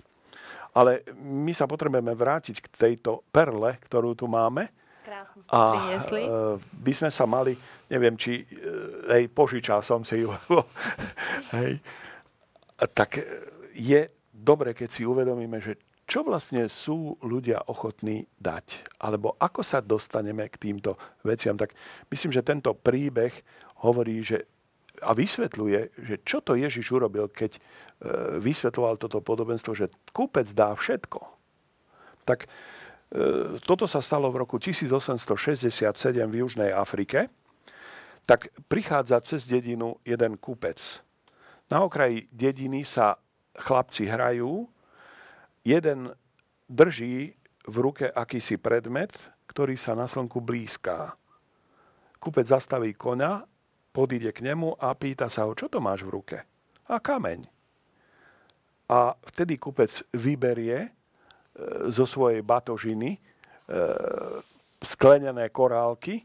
Ale 0.72 1.04
my 1.20 1.52
sa 1.52 1.68
potrebujeme 1.68 2.16
vrátiť 2.16 2.64
k 2.64 2.68
tejto 2.72 3.28
perle, 3.28 3.76
ktorú 3.84 4.16
tu 4.16 4.32
máme. 4.32 4.72
Krásne 5.04 5.44
ste 5.44 5.52
a 5.52 5.60
priniesli. 5.76 6.22
E, 6.24 6.30
by 6.60 6.94
sme 6.96 7.10
sa 7.12 7.28
mali, 7.28 7.60
neviem, 7.92 8.16
či, 8.16 8.40
e, 8.40 8.46
hej, 9.20 9.24
požičal 9.36 9.84
som 9.84 10.08
si 10.08 10.24
ju, 10.24 10.32
hej, 11.60 11.76
tak 12.96 13.20
je 13.76 14.16
dobre, 14.32 14.72
keď 14.72 14.90
si 14.96 15.04
uvedomíme, 15.04 15.60
že 15.60 15.76
čo 16.16 16.24
vlastne 16.24 16.72
sú 16.72 17.20
ľudia 17.20 17.68
ochotní 17.68 18.24
dať? 18.40 18.88
Alebo 19.04 19.36
ako 19.36 19.60
sa 19.68 19.84
dostaneme 19.84 20.48
k 20.48 20.56
týmto 20.56 20.96
veciam? 21.28 21.60
Tak 21.60 21.76
myslím, 22.08 22.32
že 22.32 22.40
tento 22.40 22.72
príbeh 22.72 23.36
hovorí, 23.84 24.24
že 24.24 24.48
a 25.04 25.12
vysvetľuje, 25.12 25.80
že 26.08 26.16
čo 26.24 26.40
to 26.40 26.56
Ježiš 26.56 26.88
urobil, 26.96 27.28
keď 27.28 27.60
e, 27.60 27.62
vysvetloval 28.40 28.96
toto 28.96 29.20
podobenstvo, 29.20 29.76
že 29.76 29.92
kúpec 30.16 30.48
dá 30.56 30.72
všetko. 30.72 31.20
Tak 32.24 32.48
e, 32.48 33.60
toto 33.60 33.84
sa 33.84 34.00
stalo 34.00 34.32
v 34.32 34.48
roku 34.48 34.56
1867 34.56 35.84
v 36.32 36.36
Južnej 36.40 36.72
Afrike. 36.72 37.28
Tak 38.24 38.56
prichádza 38.72 39.20
cez 39.20 39.44
dedinu 39.52 40.00
jeden 40.08 40.40
kúpec. 40.40 40.80
Na 41.68 41.84
okraji 41.84 42.32
dediny 42.32 42.88
sa 42.88 43.20
chlapci 43.60 44.08
hrajú, 44.08 44.72
jeden 45.66 46.14
drží 46.70 47.34
v 47.66 47.76
ruke 47.82 48.06
akýsi 48.06 48.62
predmet, 48.62 49.12
ktorý 49.50 49.74
sa 49.76 49.98
na 49.98 50.06
slnku 50.06 50.38
blízká. 50.38 51.18
Kúpec 52.22 52.46
zastaví 52.46 52.94
koňa 52.94 53.44
podíde 53.90 54.30
k 54.30 54.46
nemu 54.46 54.78
a 54.78 54.94
pýta 54.94 55.26
sa 55.28 55.50
ho, 55.50 55.58
čo 55.58 55.66
to 55.66 55.82
máš 55.82 56.06
v 56.06 56.14
ruke? 56.14 56.38
A 56.86 57.02
kameň. 57.02 57.50
A 58.86 59.18
vtedy 59.34 59.58
kupec 59.58 59.90
vyberie 60.14 60.78
e, 60.86 60.90
zo 61.90 62.06
svojej 62.06 62.46
batožiny 62.46 63.18
e, 63.18 63.20
sklenené 64.86 65.50
korálky 65.50 66.22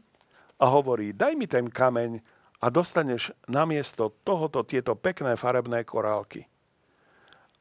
a 0.61 0.69
hovorí, 0.69 1.17
daj 1.17 1.33
mi 1.33 1.49
ten 1.49 1.65
kameň 1.65 2.21
a 2.61 2.69
dostaneš 2.69 3.33
namiesto 3.49 4.13
tohoto 4.21 4.61
tieto 4.61 4.93
pekné 4.93 5.33
farebné 5.33 5.81
korálky. 5.81 6.45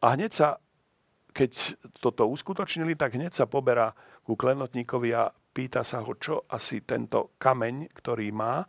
A 0.04 0.12
hneď 0.12 0.32
sa, 0.36 0.48
keď 1.30 1.78
toto 2.02 2.26
uskutočnili, 2.28 2.98
tak 2.98 3.14
hneď 3.14 3.32
sa 3.34 3.46
poberá 3.46 3.94
ku 4.26 4.34
klenotníkovi 4.34 5.10
a 5.14 5.30
pýta 5.30 5.82
sa 5.82 6.02
ho, 6.02 6.12
čo 6.18 6.46
asi 6.50 6.82
tento 6.82 7.34
kameň, 7.38 7.90
ktorý 7.94 8.30
má, 8.30 8.62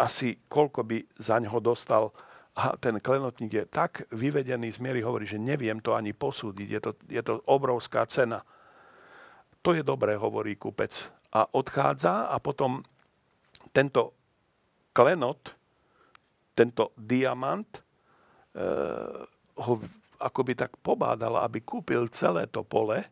asi 0.00 0.36
koľko 0.48 0.84
by 0.84 0.98
za 1.16 1.40
ňo 1.40 1.60
dostal. 1.60 2.12
A 2.52 2.76
ten 2.76 3.00
klenotník 3.00 3.52
je 3.52 3.64
tak 3.64 4.04
vyvedený 4.12 4.76
z 4.76 4.78
miery, 4.84 5.00
hovorí, 5.00 5.24
že 5.24 5.40
neviem 5.40 5.80
to 5.80 5.96
ani 5.96 6.12
posúdiť. 6.12 6.68
Je 6.68 6.80
to, 6.80 6.90
je 7.08 7.22
to 7.24 7.40
obrovská 7.48 8.04
cena. 8.04 8.44
To 9.64 9.72
je 9.72 9.80
dobré, 9.80 10.20
hovorí 10.20 10.60
kupec. 10.60 10.92
A 11.32 11.48
odchádza 11.48 12.28
a 12.28 12.36
potom 12.44 12.84
tento 13.72 14.12
klenot, 14.92 15.56
tento 16.52 16.92
diamant, 17.00 17.64
e, 17.72 17.80
ho 19.56 19.72
akoby 20.22 20.54
tak 20.54 20.78
pobádal, 20.80 21.42
aby 21.42 21.60
kúpil 21.60 22.06
celé 22.14 22.46
to 22.46 22.62
pole, 22.62 23.02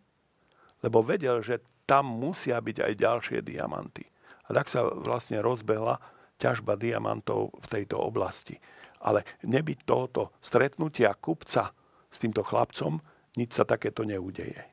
lebo 0.81 1.02
vedel, 1.02 1.43
že 1.43 1.61
tam 1.85 2.07
musia 2.07 2.57
byť 2.62 2.76
aj 2.87 2.93
ďalšie 2.95 3.38
diamanty. 3.43 4.07
A 4.47 4.55
tak 4.55 4.71
sa 4.71 4.87
vlastne 4.87 5.43
rozbehla 5.43 5.99
ťažba 6.38 6.79
diamantov 6.79 7.52
v 7.59 7.67
tejto 7.67 7.99
oblasti. 7.99 8.57
Ale 9.02 9.26
nebyť 9.43 9.79
tohoto 9.85 10.35
stretnutia 10.40 11.12
kupca 11.19 11.75
s 12.11 12.17
týmto 12.19 12.47
chlapcom, 12.47 13.02
nič 13.37 13.55
sa 13.55 13.67
takéto 13.67 14.02
neudeje. 14.07 14.64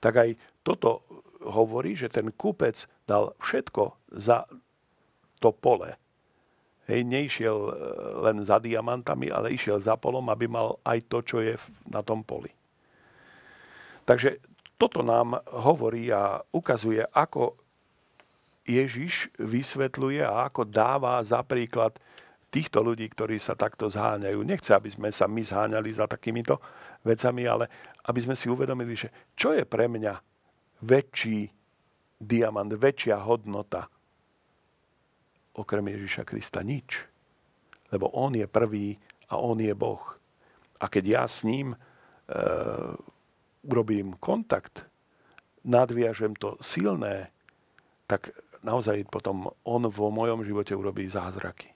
Tak 0.00 0.14
aj 0.14 0.30
toto 0.60 1.04
hovorí, 1.44 1.96
že 1.96 2.12
ten 2.12 2.32
kupec 2.32 2.88
dal 3.04 3.36
všetko 3.40 4.12
za 4.16 4.48
to 5.40 5.52
pole. 5.52 5.96
Hej, 6.84 7.00
nešiel 7.08 7.56
e, 7.56 7.72
len 8.28 8.44
za 8.44 8.60
diamantami, 8.60 9.32
ale 9.32 9.56
išiel 9.56 9.80
za 9.80 9.96
polom, 9.96 10.28
aby 10.28 10.44
mal 10.44 10.76
aj 10.84 10.98
to, 11.08 11.18
čo 11.24 11.40
je 11.40 11.56
na 11.88 12.04
tom 12.04 12.20
poli. 12.20 12.52
Takže 14.04 14.36
toto 14.76 15.00
nám 15.00 15.40
hovorí 15.48 16.12
a 16.12 16.44
ukazuje, 16.52 17.00
ako 17.08 17.56
Ježiš 18.68 19.32
vysvetľuje 19.40 20.24
a 20.24 20.48
ako 20.48 20.68
dáva 20.68 21.20
za 21.24 21.40
príklad 21.40 21.96
týchto 22.52 22.84
ľudí, 22.84 23.08
ktorí 23.08 23.40
sa 23.40 23.56
takto 23.56 23.88
zháňajú. 23.88 24.44
Nechce, 24.44 24.76
aby 24.76 24.92
sme 24.92 25.08
sa 25.08 25.24
my 25.24 25.40
zháňali 25.40 25.90
za 25.90 26.04
takýmito 26.04 26.60
vecami, 27.00 27.48
ale 27.48 27.66
aby 28.04 28.20
sme 28.20 28.36
si 28.36 28.46
uvedomili, 28.52 28.94
že 28.94 29.08
čo 29.34 29.56
je 29.56 29.64
pre 29.64 29.88
mňa 29.88 30.14
väčší 30.84 31.48
diamant, 32.20 32.70
väčšia 32.70 33.20
hodnota 33.24 33.88
okrem 35.54 35.86
Ježiša 35.88 36.26
Krista? 36.26 36.60
Nič. 36.60 37.06
Lebo 37.94 38.10
On 38.12 38.34
je 38.34 38.46
prvý 38.46 38.98
a 39.30 39.38
On 39.38 39.56
je 39.56 39.72
Boh. 39.74 40.02
A 40.82 40.90
keď 40.90 41.04
ja 41.06 41.24
s 41.24 41.46
ním 41.46 41.72
e, 41.72 41.78
urobím 43.64 44.18
kontakt, 44.20 44.84
nadviažem 45.64 46.36
to 46.36 46.60
silné, 46.60 47.32
tak 48.04 48.36
naozaj 48.60 49.08
potom 49.08 49.48
on 49.64 49.88
vo 49.88 50.12
mojom 50.12 50.44
živote 50.44 50.76
urobí 50.76 51.08
zázraky. 51.08 51.72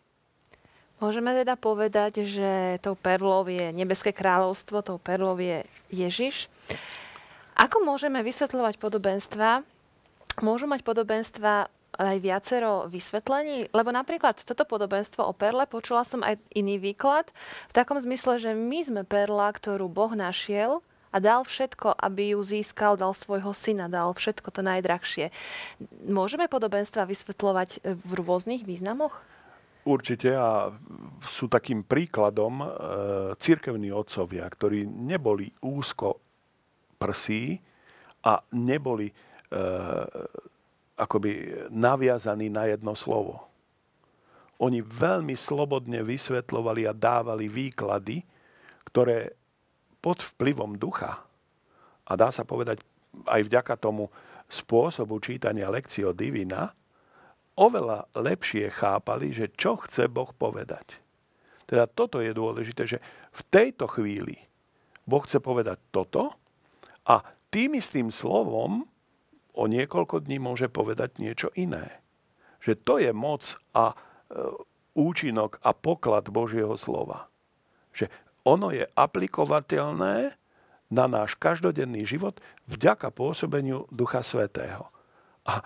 Môžeme 0.99 1.31
teda 1.31 1.55
povedať, 1.55 2.27
že 2.27 2.83
tou 2.83 2.99
perlou 2.99 3.47
je 3.47 3.71
Nebeské 3.71 4.11
kráľovstvo, 4.11 4.83
tou 4.83 4.99
perlou 4.99 5.39
je 5.39 5.63
Ježiš. 5.95 6.51
Ako 7.55 7.87
môžeme 7.87 8.19
vysvetľovať 8.27 8.83
podobenstva? 8.83 9.63
Môžu 10.43 10.67
mať 10.67 10.83
podobenstva 10.83 11.71
aj 11.97 12.17
viacero 12.21 12.85
vysvetlení? 12.91 13.73
Lebo 13.73 13.89
napríklad 13.89 14.43
toto 14.45 14.69
podobenstvo 14.69 15.25
o 15.25 15.33
perle, 15.33 15.65
počula 15.65 16.05
som 16.05 16.21
aj 16.21 16.37
iný 16.53 16.77
výklad, 16.77 17.33
v 17.71 17.77
takom 17.77 17.97
zmysle, 17.97 18.37
že 18.37 18.53
my 18.53 18.85
sme 18.85 19.03
perla, 19.09 19.49
ktorú 19.55 19.89
Boh 19.89 20.13
našiel 20.13 20.85
a 21.09 21.17
dal 21.19 21.45
všetko, 21.45 21.97
aby 21.97 22.37
ju 22.37 22.41
získal, 22.45 23.01
dal 23.01 23.17
svojho 23.17 23.57
syna, 23.57 23.89
dal 23.89 24.13
všetko 24.13 24.49
to 24.53 24.61
najdrahšie. 24.61 25.33
Môžeme 26.05 26.51
podobenstva 26.53 27.09
vysvetľovať 27.09 27.81
v 27.85 28.11
rôznych 28.13 28.69
významoch? 28.69 29.17
Určite 29.89 30.37
a 30.37 30.69
sú 31.25 31.49
takým 31.49 31.81
príkladom 31.81 32.61
e, 32.61 32.67
církevní 33.41 33.89
otcovia, 33.89 34.45
ktorí 34.45 34.85
neboli 34.85 35.49
úzko 35.65 36.21
prsí 37.01 37.57
a 38.21 38.37
neboli 38.53 39.09
e, 39.09 39.15
akoby 40.99 41.55
naviazaní 41.71 42.51
na 42.51 42.67
jedno 42.67 42.99
slovo. 42.99 43.47
Oni 44.59 44.83
veľmi 44.83 45.39
slobodne 45.39 46.03
vysvetľovali 46.03 46.91
a 46.91 46.93
dávali 46.93 47.47
výklady, 47.47 48.27
ktoré 48.91 49.39
pod 50.03 50.19
vplyvom 50.35 50.75
ducha, 50.75 51.23
a 52.09 52.13
dá 52.17 52.33
sa 52.35 52.43
povedať 52.43 52.83
aj 53.29 53.41
vďaka 53.47 53.79
tomu 53.79 54.11
spôsobu 54.49 55.21
čítania 55.21 55.69
lekcio 55.69 56.17
divina, 56.17 56.73
oveľa 57.59 58.09
lepšie 58.17 58.73
chápali, 58.73 59.31
že 59.31 59.53
čo 59.53 59.77
chce 59.85 60.09
Boh 60.09 60.33
povedať. 60.33 60.99
Teda 61.69 61.85
toto 61.85 62.25
je 62.25 62.33
dôležité, 62.33 62.89
že 62.89 62.99
v 63.31 63.43
tejto 63.53 63.85
chvíli 63.93 64.41
Boh 65.05 65.21
chce 65.21 65.37
povedať 65.39 65.77
toto 65.93 66.33
a 67.05 67.21
tým 67.53 67.77
istým 67.77 68.09
slovom 68.09 68.89
o 69.59 69.67
niekoľko 69.67 70.23
dní 70.23 70.39
môže 70.39 70.71
povedať 70.71 71.19
niečo 71.19 71.51
iné. 71.59 71.99
Že 72.63 72.73
to 72.87 72.95
je 73.03 73.11
moc 73.11 73.59
a 73.75 73.91
e, 73.91 73.97
účinok 74.95 75.59
a 75.67 75.75
poklad 75.75 76.31
Božieho 76.31 76.79
slova. 76.79 77.27
Že 77.91 78.07
ono 78.47 78.71
je 78.71 78.87
aplikovateľné 78.95 80.39
na 80.89 81.05
náš 81.05 81.37
každodenný 81.37 82.07
život 82.07 82.39
vďaka 82.71 83.13
pôsobeniu 83.13 83.85
Ducha 83.93 84.25
Svetého. 84.25 84.89
A 85.45 85.61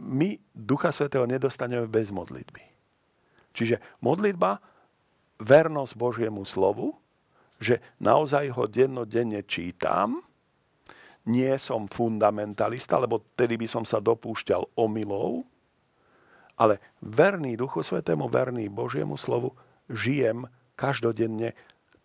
my 0.00 0.40
Ducha 0.50 0.90
Svetého 0.90 1.28
nedostaneme 1.28 1.86
bez 1.86 2.10
modlitby. 2.10 2.62
Čiže 3.54 3.78
modlitba, 4.02 4.58
vernosť 5.38 5.94
Božiemu 5.94 6.42
slovu, 6.42 6.98
že 7.62 7.78
naozaj 8.02 8.50
ho 8.54 8.66
dennodenne 8.66 9.46
čítam, 9.46 10.26
nie 11.24 11.52
som 11.56 11.88
fundamentalista, 11.88 13.00
lebo 13.00 13.24
tedy 13.32 13.56
by 13.56 13.66
som 13.68 13.84
sa 13.88 14.00
dopúšťal 14.00 14.76
omylov, 14.76 15.44
ale 16.54 16.78
verný 17.02 17.58
Duchu 17.58 17.82
Svetému, 17.82 18.30
verný 18.30 18.70
Božiemu 18.70 19.18
slovu, 19.18 19.56
žijem 19.90 20.46
každodenne 20.78 21.56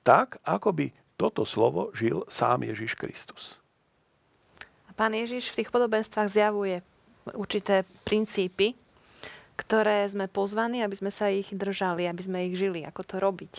tak, 0.02 0.42
ako 0.48 0.74
by 0.74 0.88
toto 1.20 1.44
slovo 1.44 1.92
žil 1.92 2.24
sám 2.32 2.64
Ježiš 2.66 2.96
Kristus. 2.96 3.60
A 4.88 4.96
pán 4.96 5.14
Ježiš 5.14 5.52
v 5.52 5.64
tých 5.64 5.70
podobenstvách 5.70 6.30
zjavuje 6.32 6.82
určité 7.36 7.84
princípy, 8.08 8.74
ktoré 9.60 10.08
sme 10.08 10.32
pozvaní, 10.32 10.80
aby 10.80 10.96
sme 10.96 11.12
sa 11.12 11.28
ich 11.28 11.52
držali, 11.52 12.08
aby 12.08 12.22
sme 12.24 12.48
ich 12.48 12.56
žili, 12.56 12.88
ako 12.88 13.02
to 13.04 13.16
robiť. 13.20 13.54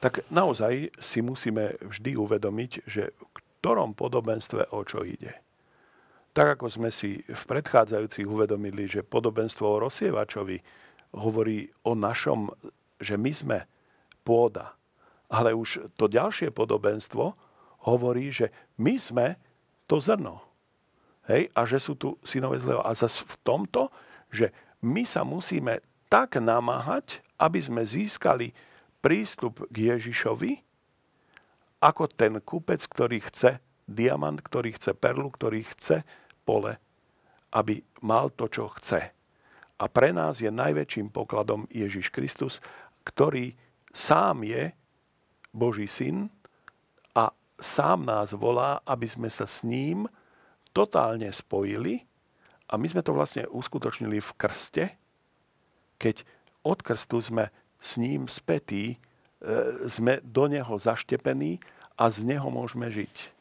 Tak 0.00 0.28
naozaj 0.32 0.92
si 1.00 1.20
musíme 1.24 1.76
vždy 1.80 2.16
uvedomiť, 2.20 2.70
že 2.84 3.12
ktorom 3.60 3.92
podobenstve 3.92 4.72
o 4.72 4.80
čo 4.88 5.04
ide. 5.04 5.36
Tak 6.32 6.56
ako 6.56 6.66
sme 6.72 6.88
si 6.88 7.20
v 7.20 7.42
predchádzajúcich 7.44 8.24
uvedomili, 8.24 8.88
že 8.88 9.04
podobenstvo 9.04 9.66
o 9.66 9.80
rozsievačovi 9.84 10.58
hovorí 11.18 11.68
o 11.84 11.92
našom, 11.92 12.48
že 12.96 13.20
my 13.20 13.32
sme 13.34 13.58
pôda. 14.22 14.72
Ale 15.28 15.52
už 15.52 15.92
to 15.98 16.08
ďalšie 16.08 16.54
podobenstvo 16.54 17.34
hovorí, 17.86 18.32
že 18.32 18.48
my 18.78 18.94
sme 18.96 19.26
to 19.90 19.98
zrno. 19.98 20.40
Hej? 21.26 21.50
A 21.52 21.66
že 21.66 21.82
sú 21.82 21.98
tu 21.98 22.16
synové 22.22 22.62
zlého. 22.62 22.80
A 22.80 22.94
zase 22.94 23.26
v 23.26 23.36
tomto, 23.42 23.90
že 24.30 24.54
my 24.80 25.02
sa 25.04 25.26
musíme 25.26 25.82
tak 26.06 26.38
namáhať, 26.38 27.20
aby 27.36 27.58
sme 27.58 27.82
získali 27.82 28.54
prístup 29.02 29.66
k 29.70 29.94
Ježišovi, 29.94 30.69
ako 31.80 32.12
ten 32.12 32.38
kupec, 32.44 32.84
ktorý 32.84 33.24
chce 33.24 33.58
diamant, 33.88 34.36
ktorý 34.38 34.76
chce 34.76 34.92
perlu, 34.94 35.32
ktorý 35.32 35.64
chce 35.64 36.04
pole, 36.44 36.76
aby 37.56 37.82
mal 38.04 38.30
to, 38.30 38.46
čo 38.46 38.70
chce. 38.78 39.10
A 39.80 39.84
pre 39.88 40.12
nás 40.12 40.44
je 40.44 40.52
najväčším 40.52 41.08
pokladom 41.08 41.64
Ježiš 41.72 42.12
Kristus, 42.12 42.60
ktorý 43.02 43.56
sám 43.90 44.44
je 44.44 44.76
Boží 45.50 45.88
syn 45.88 46.28
a 47.16 47.32
sám 47.56 48.04
nás 48.04 48.36
volá, 48.36 48.84
aby 48.84 49.08
sme 49.08 49.32
sa 49.32 49.48
s 49.48 49.64
ním 49.64 50.06
totálne 50.70 51.32
spojili 51.32 52.06
a 52.70 52.78
my 52.78 52.86
sme 52.86 53.02
to 53.02 53.10
vlastne 53.10 53.48
uskutočnili 53.50 54.22
v 54.22 54.30
krste, 54.38 54.84
keď 55.98 56.22
od 56.62 56.78
krstu 56.84 57.18
sme 57.18 57.50
s 57.80 57.98
ním 57.98 58.30
spätí 58.30 59.00
sme 59.88 60.20
do 60.20 60.44
neho 60.46 60.76
zaštepení 60.76 61.60
a 61.96 62.12
z 62.12 62.28
neho 62.28 62.48
môžeme 62.52 62.92
žiť. 62.92 63.32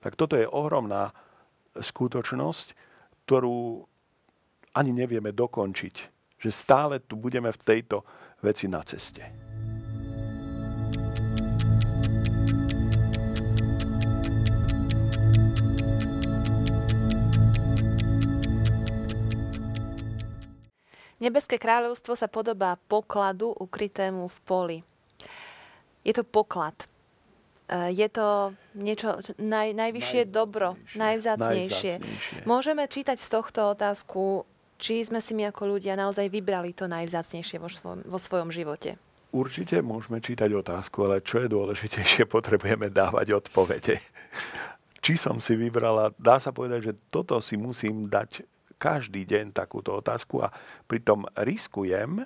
Tak 0.00 0.16
toto 0.16 0.36
je 0.36 0.48
ohromná 0.48 1.12
skutočnosť, 1.76 2.72
ktorú 3.24 3.84
ani 4.76 4.92
nevieme 4.92 5.32
dokončiť. 5.32 5.94
Že 6.40 6.50
stále 6.52 6.94
tu 7.04 7.20
budeme 7.20 7.52
v 7.52 7.60
tejto 7.60 8.04
veci 8.40 8.64
na 8.68 8.80
ceste. 8.80 9.20
Nebeské 21.20 21.60
kráľovstvo 21.60 22.16
sa 22.16 22.32
podobá 22.32 22.80
pokladu 22.88 23.52
ukrytému 23.52 24.24
v 24.32 24.38
poli 24.48 24.78
je 26.04 26.12
to 26.16 26.24
poklad. 26.24 26.74
E, 27.70 27.94
je 27.94 28.08
to 28.10 28.56
niečo 28.74 29.22
naj, 29.38 29.76
najvyššie 29.76 30.30
dobro, 30.30 30.74
najvzácnejšie. 30.96 31.94
najvzácnejšie. 32.00 32.46
Môžeme 32.48 32.88
čítať 32.90 33.18
z 33.20 33.28
tohto 33.30 33.70
otázku, 33.76 34.48
či 34.80 35.04
sme 35.04 35.20
si 35.20 35.36
my 35.36 35.52
ako 35.52 35.76
ľudia 35.76 35.94
naozaj 35.94 36.26
vybrali 36.32 36.72
to 36.72 36.88
najvzácnejšie 36.88 37.60
vo 37.60 37.68
svojom, 37.68 38.00
vo 38.08 38.18
svojom 38.18 38.50
živote. 38.50 38.96
Určite 39.30 39.78
môžeme 39.78 40.18
čítať 40.18 40.50
otázku, 40.50 41.06
ale 41.06 41.22
čo 41.22 41.38
je 41.44 41.52
dôležitejšie, 41.52 42.26
potrebujeme 42.34 42.90
dávať 42.90 43.38
odpovede. 43.38 44.02
Či 45.00 45.14
som 45.16 45.38
si 45.38 45.54
vybrala, 45.56 46.12
dá 46.18 46.42
sa 46.42 46.50
povedať, 46.50 46.92
že 46.92 46.98
toto 47.08 47.38
si 47.40 47.54
musím 47.56 48.10
dať 48.10 48.44
každý 48.80 49.28
deň 49.28 49.52
takúto 49.52 49.92
otázku 50.00 50.40
a 50.40 50.48
pritom 50.88 51.28
riskujem, 51.36 52.24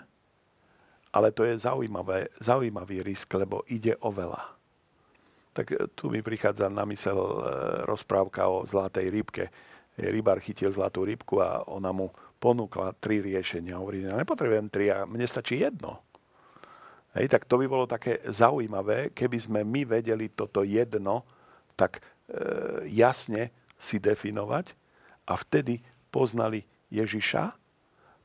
ale 1.15 1.31
to 1.31 1.47
je 1.47 1.63
zaujímavé, 1.63 2.35
zaujímavý 2.43 3.07
risk, 3.07 3.31
lebo 3.39 3.63
ide 3.71 3.95
o 4.03 4.11
veľa. 4.11 4.43
Tak 5.55 5.67
e, 5.71 5.77
tu 5.95 6.11
mi 6.11 6.27
prichádza 6.27 6.67
na 6.67 6.83
mysel 6.91 7.15
e, 7.15 7.31
rozprávka 7.87 8.51
o 8.51 8.67
zlatej 8.67 9.15
rybke. 9.15 9.47
Rybár 9.95 10.43
chytil 10.43 10.75
zlatú 10.75 11.07
rybku 11.07 11.39
a 11.39 11.63
ona 11.71 11.95
mu 11.95 12.11
ponúkla 12.43 12.99
tri 12.99 13.23
riešenia. 13.23 13.79
Hovorí, 13.79 14.03
ja 14.03 14.19
nepotrebujem 14.19 14.67
tri, 14.67 14.91
a 14.91 15.07
mne 15.07 15.23
stačí 15.31 15.63
jedno. 15.63 16.03
Hej, 17.15 17.31
tak 17.31 17.47
to 17.47 17.63
by 17.63 17.71
bolo 17.71 17.87
také 17.87 18.19
zaujímavé, 18.27 19.15
keby 19.15 19.39
sme 19.39 19.61
my 19.63 19.87
vedeli 19.87 20.35
toto 20.35 20.67
jedno 20.67 21.23
tak 21.79 22.03
e, 22.03 22.03
jasne 22.91 23.55
si 23.79 24.03
definovať 24.03 24.75
a 25.31 25.39
vtedy 25.39 25.79
poznali 26.11 26.67
Ježiša, 26.91 27.55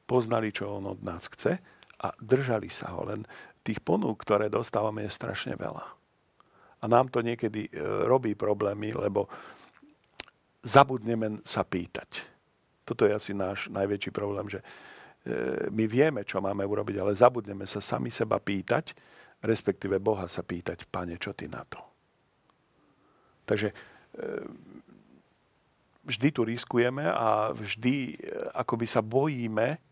poznali, 0.10 0.50
čo 0.50 0.82
on 0.82 0.90
od 0.98 1.02
nás 1.06 1.30
chce 1.30 1.62
a 2.00 2.16
držali 2.18 2.72
sa 2.72 2.96
ho. 2.96 3.04
Len 3.04 3.28
tých 3.64 3.84
ponúk, 3.84 4.24
ktoré 4.24 4.48
dostávame, 4.48 5.04
je 5.06 5.12
strašne 5.12 5.54
veľa. 5.60 5.86
A 6.80 6.86
nám 6.88 7.12
to 7.12 7.20
niekedy 7.20 7.68
e, 7.68 7.72
robí 8.08 8.40
problémy, 8.40 8.96
lebo 8.96 9.28
zabudneme 10.64 11.44
sa 11.44 11.68
pýtať. 11.68 12.24
Toto 12.88 13.04
je 13.04 13.12
asi 13.12 13.36
náš 13.36 13.68
najväčší 13.68 14.12
problém, 14.16 14.48
že 14.48 14.64
e, 14.64 14.66
my 15.68 15.86
vieme, 15.92 16.24
čo 16.24 16.40
máme 16.40 16.64
urobiť, 16.64 16.96
ale 17.04 17.20
zabudneme 17.20 17.68
sa 17.68 17.84
sami 17.84 18.08
seba 18.08 18.40
pýtať, 18.40 18.96
respektíve 19.44 20.00
Boha 20.00 20.32
sa 20.32 20.40
pýtať, 20.40 20.88
pane, 20.88 21.20
čo 21.20 21.36
ty 21.36 21.52
na 21.52 21.68
to? 21.68 21.84
Takže 23.44 23.70
e, 23.70 23.76
vždy 26.08 26.28
tu 26.32 26.42
riskujeme 26.48 27.12
a 27.12 27.52
vždy 27.52 28.16
akoby 28.56 28.88
sa 28.88 29.04
bojíme 29.04 29.89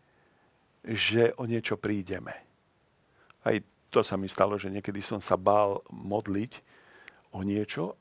že 0.86 1.34
o 1.36 1.44
niečo 1.44 1.78
prídeme. 1.78 2.34
Aj 3.42 3.56
to 3.88 4.04
sa 4.04 4.20
mi 4.20 4.28
stalo, 4.28 4.60
že 4.60 4.72
niekedy 4.72 5.00
som 5.00 5.18
sa 5.18 5.34
bál 5.40 5.80
modliť 5.88 6.60
o 7.32 7.40
niečo 7.44 7.96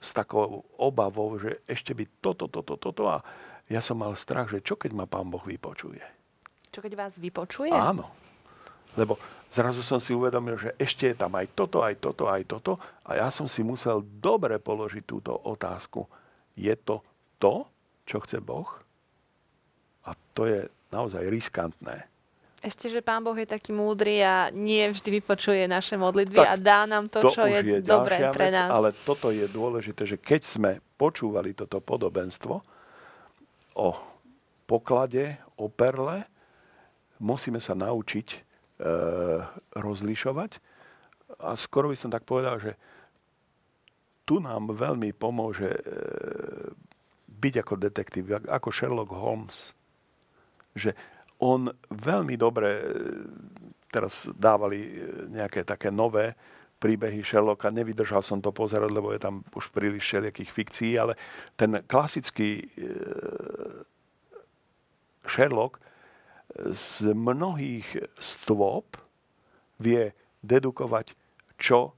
s 0.00 0.12
takou 0.12 0.64
obavou, 0.76 1.36
že 1.40 1.64
ešte 1.64 1.96
by 1.96 2.04
toto, 2.20 2.48
toto, 2.48 2.76
toto 2.76 3.02
a 3.08 3.24
ja 3.66 3.80
som 3.80 3.98
mal 3.98 4.12
strach, 4.14 4.52
že 4.52 4.62
čo 4.62 4.76
keď 4.76 4.92
ma 4.94 5.06
pán 5.08 5.26
Boh 5.26 5.42
vypočuje. 5.42 6.02
Čo 6.70 6.84
keď 6.84 6.92
vás 6.94 7.12
vypočuje? 7.16 7.72
Áno. 7.72 8.06
Lebo 8.96 9.20
zrazu 9.52 9.84
som 9.84 10.00
si 10.00 10.16
uvedomil, 10.16 10.56
že 10.56 10.72
ešte 10.80 11.12
je 11.12 11.16
tam 11.16 11.36
aj 11.36 11.52
toto, 11.52 11.84
aj 11.84 12.00
toto, 12.00 12.24
aj 12.32 12.42
toto. 12.48 12.72
A 13.04 13.20
ja 13.20 13.28
som 13.28 13.44
si 13.44 13.60
musel 13.60 14.00
dobre 14.00 14.56
položiť 14.56 15.04
túto 15.04 15.36
otázku. 15.36 16.08
Je 16.56 16.72
to 16.80 17.04
to, 17.36 17.68
čo 18.08 18.24
chce 18.24 18.40
Boh? 18.40 18.68
A 20.08 20.16
to 20.32 20.48
je 20.48 20.64
naozaj 20.88 21.28
riskantné. 21.28 22.08
Ešte, 22.64 22.88
že 22.88 23.04
Pán 23.04 23.20
Boh 23.20 23.36
je 23.36 23.44
taký 23.44 23.70
múdry 23.70 24.24
a 24.24 24.48
nie 24.48 24.88
vždy 24.88 25.20
vypočuje 25.20 25.68
naše 25.68 26.00
modlitby 26.00 26.40
tak 26.40 26.48
a 26.48 26.54
dá 26.56 26.80
nám 26.88 27.06
to, 27.12 27.20
to 27.20 27.30
čo 27.30 27.44
je, 27.44 27.60
je 27.60 27.80
dobré 27.84 28.32
pre 28.32 28.48
nás. 28.48 28.72
ale 28.72 28.96
toto 28.96 29.28
je 29.28 29.44
dôležité, 29.44 30.08
že 30.08 30.16
keď 30.16 30.40
sme 30.40 30.70
počúvali 30.96 31.52
toto 31.52 31.84
podobenstvo 31.84 32.54
o 33.76 33.88
poklade, 34.64 35.36
o 35.60 35.68
perle, 35.68 36.24
musíme 37.20 37.60
sa 37.60 37.76
naučiť 37.76 38.28
e, 38.32 38.38
rozlišovať. 39.76 40.58
A 41.44 41.54
skoro 41.60 41.92
by 41.92 41.96
som 41.96 42.08
tak 42.08 42.24
povedal, 42.24 42.56
že 42.56 42.72
tu 44.26 44.40
nám 44.42 44.74
veľmi 44.74 45.14
pomôže 45.14 45.70
e, 45.70 45.80
byť 47.30 47.54
ako 47.62 47.74
detektív, 47.78 48.24
ako 48.48 48.68
Sherlock 48.72 49.12
Holmes. 49.12 49.76
Že 50.74 50.96
on 51.40 51.68
veľmi 51.92 52.34
dobre, 52.40 52.68
e, 52.68 52.82
teraz 53.92 54.28
dávali 54.32 54.80
e, 54.80 54.90
nejaké 55.32 55.64
také 55.64 55.92
nové 55.92 56.32
príbehy 56.76 57.24
Sherlocka, 57.24 57.72
nevydržal 57.72 58.20
som 58.20 58.40
to 58.40 58.52
pozerať, 58.52 58.92
lebo 58.92 59.12
je 59.12 59.20
tam 59.20 59.40
už 59.56 59.72
príliš 59.72 60.04
všelijakých 60.04 60.50
fikcií, 60.52 60.92
ale 61.00 61.16
ten 61.56 61.80
klasický 61.88 62.60
e, 62.60 62.64
Sherlock 65.26 65.80
z 66.56 67.12
mnohých 67.12 68.16
stôp 68.16 68.96
vie 69.76 70.14
dedukovať, 70.40 71.12
čo 71.60 71.92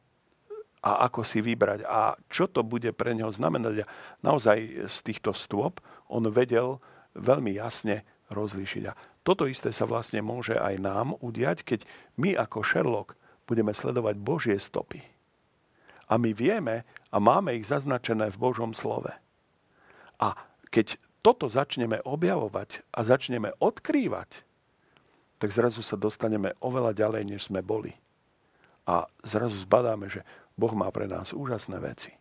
a 0.78 1.10
ako 1.10 1.26
si 1.26 1.42
vybrať 1.42 1.82
a 1.84 2.14
čo 2.30 2.46
to 2.46 2.62
bude 2.62 2.94
pre 2.94 3.12
neho 3.12 3.30
znamenať. 3.34 3.82
A 3.82 3.90
naozaj 4.22 4.86
z 4.86 4.96
týchto 5.02 5.34
stôp 5.34 5.82
on 6.06 6.24
vedel 6.30 6.78
veľmi 7.18 7.58
jasne 7.58 8.06
rozlíšiť. 8.30 8.82
A 8.86 8.92
toto 9.28 9.44
isté 9.44 9.76
sa 9.76 9.84
vlastne 9.84 10.24
môže 10.24 10.56
aj 10.56 10.80
nám 10.80 11.12
udiať, 11.20 11.60
keď 11.60 11.84
my 12.16 12.32
ako 12.32 12.64
Sherlock 12.64 13.12
budeme 13.44 13.76
sledovať 13.76 14.16
Božie 14.16 14.56
stopy. 14.56 15.04
A 16.08 16.16
my 16.16 16.32
vieme 16.32 16.88
a 17.12 17.20
máme 17.20 17.52
ich 17.52 17.68
zaznačené 17.68 18.32
v 18.32 18.40
Božom 18.40 18.72
slove. 18.72 19.12
A 20.16 20.32
keď 20.72 20.96
toto 21.20 21.52
začneme 21.52 22.00
objavovať 22.08 22.80
a 22.88 23.04
začneme 23.04 23.52
odkrývať, 23.60 24.40
tak 25.36 25.52
zrazu 25.52 25.84
sa 25.84 26.00
dostaneme 26.00 26.56
oveľa 26.64 26.96
ďalej, 26.96 27.22
než 27.28 27.52
sme 27.52 27.60
boli. 27.60 27.92
A 28.88 29.12
zrazu 29.20 29.60
zbadáme, 29.60 30.08
že 30.08 30.24
Boh 30.56 30.72
má 30.72 30.88
pre 30.88 31.04
nás 31.04 31.36
úžasné 31.36 31.76
veci. 31.84 32.16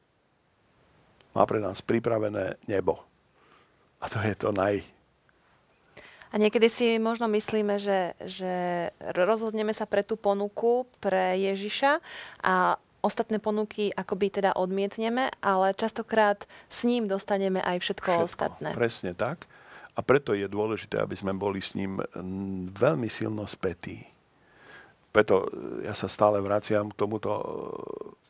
Má 1.31 1.47
pre 1.47 1.63
nás 1.63 1.79
pripravené 1.79 2.59
nebo. 2.67 2.99
A 4.03 4.11
to 4.11 4.19
je 4.19 4.35
to 4.35 4.51
naj, 4.51 4.83
a 6.31 6.35
niekedy 6.35 6.67
si 6.67 6.87
možno 6.99 7.31
myslíme, 7.31 7.79
že, 7.79 8.13
že 8.27 8.53
rozhodneme 9.15 9.71
sa 9.71 9.87
pre 9.87 10.03
tú 10.03 10.19
ponuku 10.19 10.83
pre 10.99 11.39
Ježiša 11.39 12.03
a 12.43 12.75
ostatné 13.05 13.39
ponuky 13.39 13.93
akoby 13.93 14.41
teda 14.41 14.51
odmietneme, 14.59 15.31
ale 15.39 15.71
častokrát 15.77 16.43
s 16.67 16.83
ním 16.83 17.07
dostaneme 17.07 17.63
aj 17.63 17.79
všetko, 17.79 18.11
všetko 18.11 18.27
ostatné. 18.27 18.69
Presne 18.75 19.15
tak. 19.15 19.47
A 19.97 20.05
preto 20.05 20.37
je 20.37 20.45
dôležité, 20.45 21.01
aby 21.01 21.17
sme 21.17 21.33
boli 21.33 21.57
s 21.57 21.73
ním 21.73 21.97
veľmi 22.69 23.09
silno 23.09 23.49
spätí. 23.49 24.05
Preto 25.09 25.49
ja 25.81 25.97
sa 25.97 26.05
stále 26.05 26.37
vraciam 26.37 26.93
k 26.93 26.99
tomuto 26.99 27.31
e, 27.33 27.43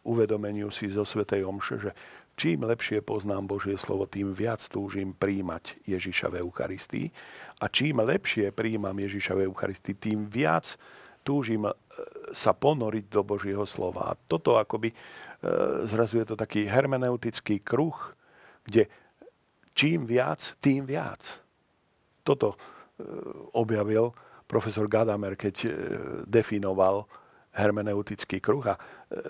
uvedomeniu 0.08 0.72
si 0.72 0.88
zo 0.88 1.04
Svetej 1.04 1.44
Omše, 1.44 1.76
že 1.84 1.92
čím 2.40 2.64
lepšie 2.64 3.04
poznám 3.04 3.52
Božie 3.52 3.76
slovo, 3.76 4.08
tým 4.08 4.32
viac 4.32 4.64
túžim 4.72 5.12
príjmať 5.12 5.76
Ježiša 5.84 6.32
v 6.32 6.48
Eucharistii 6.48 7.12
a 7.58 7.65
čím 7.67 8.06
lepšie 8.06 8.54
príjmam 8.54 8.93
Ježiša 8.93 9.34
v 9.34 9.50
Eucharistii, 9.50 9.98
tým 9.98 10.30
viac 10.30 10.78
túžim 11.26 11.65
e, 11.67 11.74
sa 12.32 12.54
ponoriť 12.54 13.12
do 13.12 13.22
Božieho 13.26 13.65
slova. 13.65 14.13
A 14.13 14.17
toto 14.30 14.62
akoby 14.62 14.93
e, 14.93 14.96
zrazu 15.89 16.22
je 16.22 16.32
to 16.32 16.36
taký 16.38 16.70
hermeneutický 16.70 17.60
kruh, 17.65 17.98
kde 18.63 18.86
čím 19.74 20.06
viac, 20.06 20.56
tým 20.62 20.86
viac. 20.86 21.41
Toto 22.22 22.54
e, 22.54 22.58
objavil 23.58 24.13
profesor 24.48 24.88
Gadamer, 24.88 25.36
keď 25.36 25.67
definoval 26.24 27.04
hermeneutický 27.52 28.39
kruh 28.39 28.63
a 28.63 28.80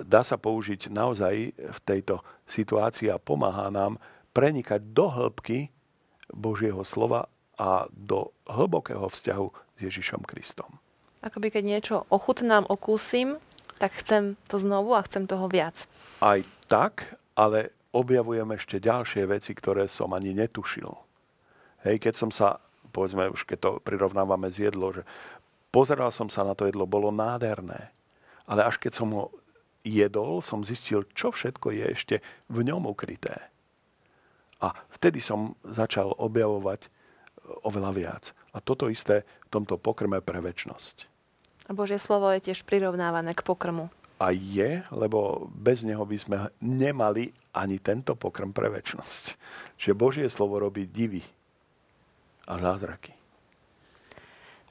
dá 0.05 0.21
sa 0.21 0.37
použiť 0.37 0.93
naozaj 0.93 1.57
v 1.57 1.79
tejto 1.81 2.21
situácii 2.45 3.09
a 3.09 3.17
pomáha 3.17 3.73
nám 3.73 3.97
prenikať 4.29 4.93
do 4.93 5.09
hĺbky 5.09 5.73
Božieho 6.29 6.85
slova 6.85 7.25
a 7.57 7.89
do 7.89 8.29
hlbokého 8.45 9.09
vzťahu 9.09 9.47
s 9.49 9.79
Ježišom 9.81 10.21
Kristom. 10.25 10.77
Akoby 11.25 11.49
keď 11.49 11.63
niečo 11.65 11.95
ochutnám, 12.13 12.69
okúsim, 12.69 13.41
tak 13.81 13.93
chcem 14.01 14.37
to 14.49 14.61
znovu 14.61 14.93
a 14.93 15.05
chcem 15.05 15.25
toho 15.25 15.49
viac. 15.49 15.89
Aj 16.21 16.41
tak, 16.69 17.17
ale 17.37 17.73
objavujem 17.93 18.49
ešte 18.57 18.77
ďalšie 18.81 19.25
veci, 19.25 19.53
ktoré 19.53 19.89
som 19.89 20.13
ani 20.13 20.33
netušil. 20.33 20.89
Hej, 21.85 22.01
keď 22.01 22.13
som 22.13 22.29
sa, 22.33 22.61
povedzme 22.93 23.29
už 23.29 23.45
keď 23.45 23.57
to 23.61 23.71
prirovnávame 23.81 24.49
z 24.49 24.69
jedlo, 24.69 24.93
že 24.93 25.05
pozeral 25.69 26.09
som 26.09 26.29
sa 26.29 26.41
na 26.45 26.57
to 26.57 26.65
jedlo, 26.65 26.89
bolo 26.89 27.13
nádherné. 27.13 27.93
Ale 28.49 28.65
až 28.65 28.81
keď 28.81 28.93
som 28.97 29.09
ho 29.13 29.25
jedol, 29.85 30.41
som 30.41 30.65
zistil, 30.65 31.05
čo 31.13 31.33
všetko 31.33 31.73
je 31.73 31.85
ešte 31.93 32.15
v 32.49 32.59
ňom 32.65 32.89
ukryté. 32.89 33.49
A 34.57 34.73
vtedy 34.89 35.21
som 35.21 35.53
začal 35.61 36.17
objavovať 36.17 36.89
oveľa 37.63 37.91
viac. 37.95 38.23
A 38.51 38.59
toto 38.59 38.91
isté 38.91 39.23
v 39.47 39.49
tomto 39.53 39.79
pokrme 39.79 40.19
pre 40.19 40.43
väčnosť. 40.43 41.07
A 41.67 41.75
Božie 41.75 41.99
slovo 41.99 42.31
je 42.31 42.51
tiež 42.51 42.63
prirovnávané 42.63 43.35
k 43.35 43.43
pokrmu. 43.43 43.91
A 44.17 44.33
je, 44.33 44.81
lebo 44.89 45.45
bez 45.53 45.85
neho 45.85 46.01
by 46.01 46.17
sme 46.17 46.37
nemali 46.63 47.35
ani 47.53 47.77
tento 47.77 48.17
pokrm 48.17 48.49
pre 48.49 48.71
väčnosť. 48.71 49.23
Čiže 49.77 49.93
Božie 49.93 50.27
slovo 50.31 50.57
robí 50.57 50.89
divy 50.89 51.21
a 52.47 52.57
zázraky. 52.57 53.13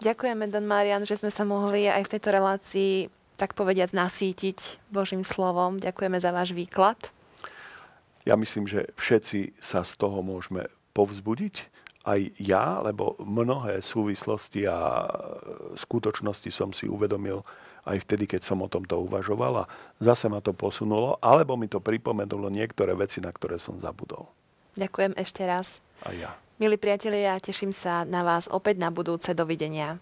Ďakujeme, 0.02 0.50
Don 0.52 0.68
Marian, 0.68 1.08
že 1.08 1.16
sme 1.16 1.32
sa 1.32 1.46
mohli 1.48 1.88
aj 1.88 2.04
v 2.04 2.12
tejto 2.16 2.28
relácii 2.32 2.92
tak 3.36 3.52
povediať 3.52 3.92
nasítiť 3.92 4.80
Božím 4.88 5.24
slovom. 5.24 5.80
Ďakujeme 5.80 6.18
za 6.20 6.32
váš 6.32 6.56
výklad. 6.56 6.96
Ja 8.26 8.34
myslím, 8.34 8.66
že 8.66 8.90
všetci 8.98 9.60
sa 9.60 9.86
z 9.86 9.92
toho 10.00 10.24
môžeme 10.24 10.66
povzbudiť 10.96 11.68
aj 12.06 12.38
ja, 12.38 12.78
lebo 12.86 13.18
mnohé 13.18 13.82
súvislosti 13.82 14.62
a 14.70 15.10
skutočnosti 15.74 16.50
som 16.54 16.70
si 16.70 16.86
uvedomil 16.86 17.42
aj 17.86 18.06
vtedy, 18.06 18.30
keď 18.30 18.42
som 18.46 18.62
o 18.62 18.70
tomto 18.70 18.98
uvažoval 19.02 19.66
a 19.66 19.68
zase 19.98 20.30
ma 20.30 20.38
to 20.38 20.54
posunulo, 20.54 21.18
alebo 21.18 21.58
mi 21.58 21.66
to 21.66 21.82
pripomenulo 21.82 22.46
niektoré 22.50 22.94
veci, 22.94 23.18
na 23.18 23.30
ktoré 23.30 23.58
som 23.58 23.78
zabudol. 23.78 24.30
Ďakujem 24.78 25.18
ešte 25.18 25.42
raz. 25.46 25.82
A 26.06 26.14
ja. 26.14 26.30
Milí 26.62 26.78
priatelia, 26.78 27.36
teším 27.42 27.74
sa 27.74 28.06
na 28.06 28.22
vás 28.22 28.48
opäť 28.48 28.80
na 28.80 28.88
budúce. 28.88 29.34
Dovidenia. 29.36 30.00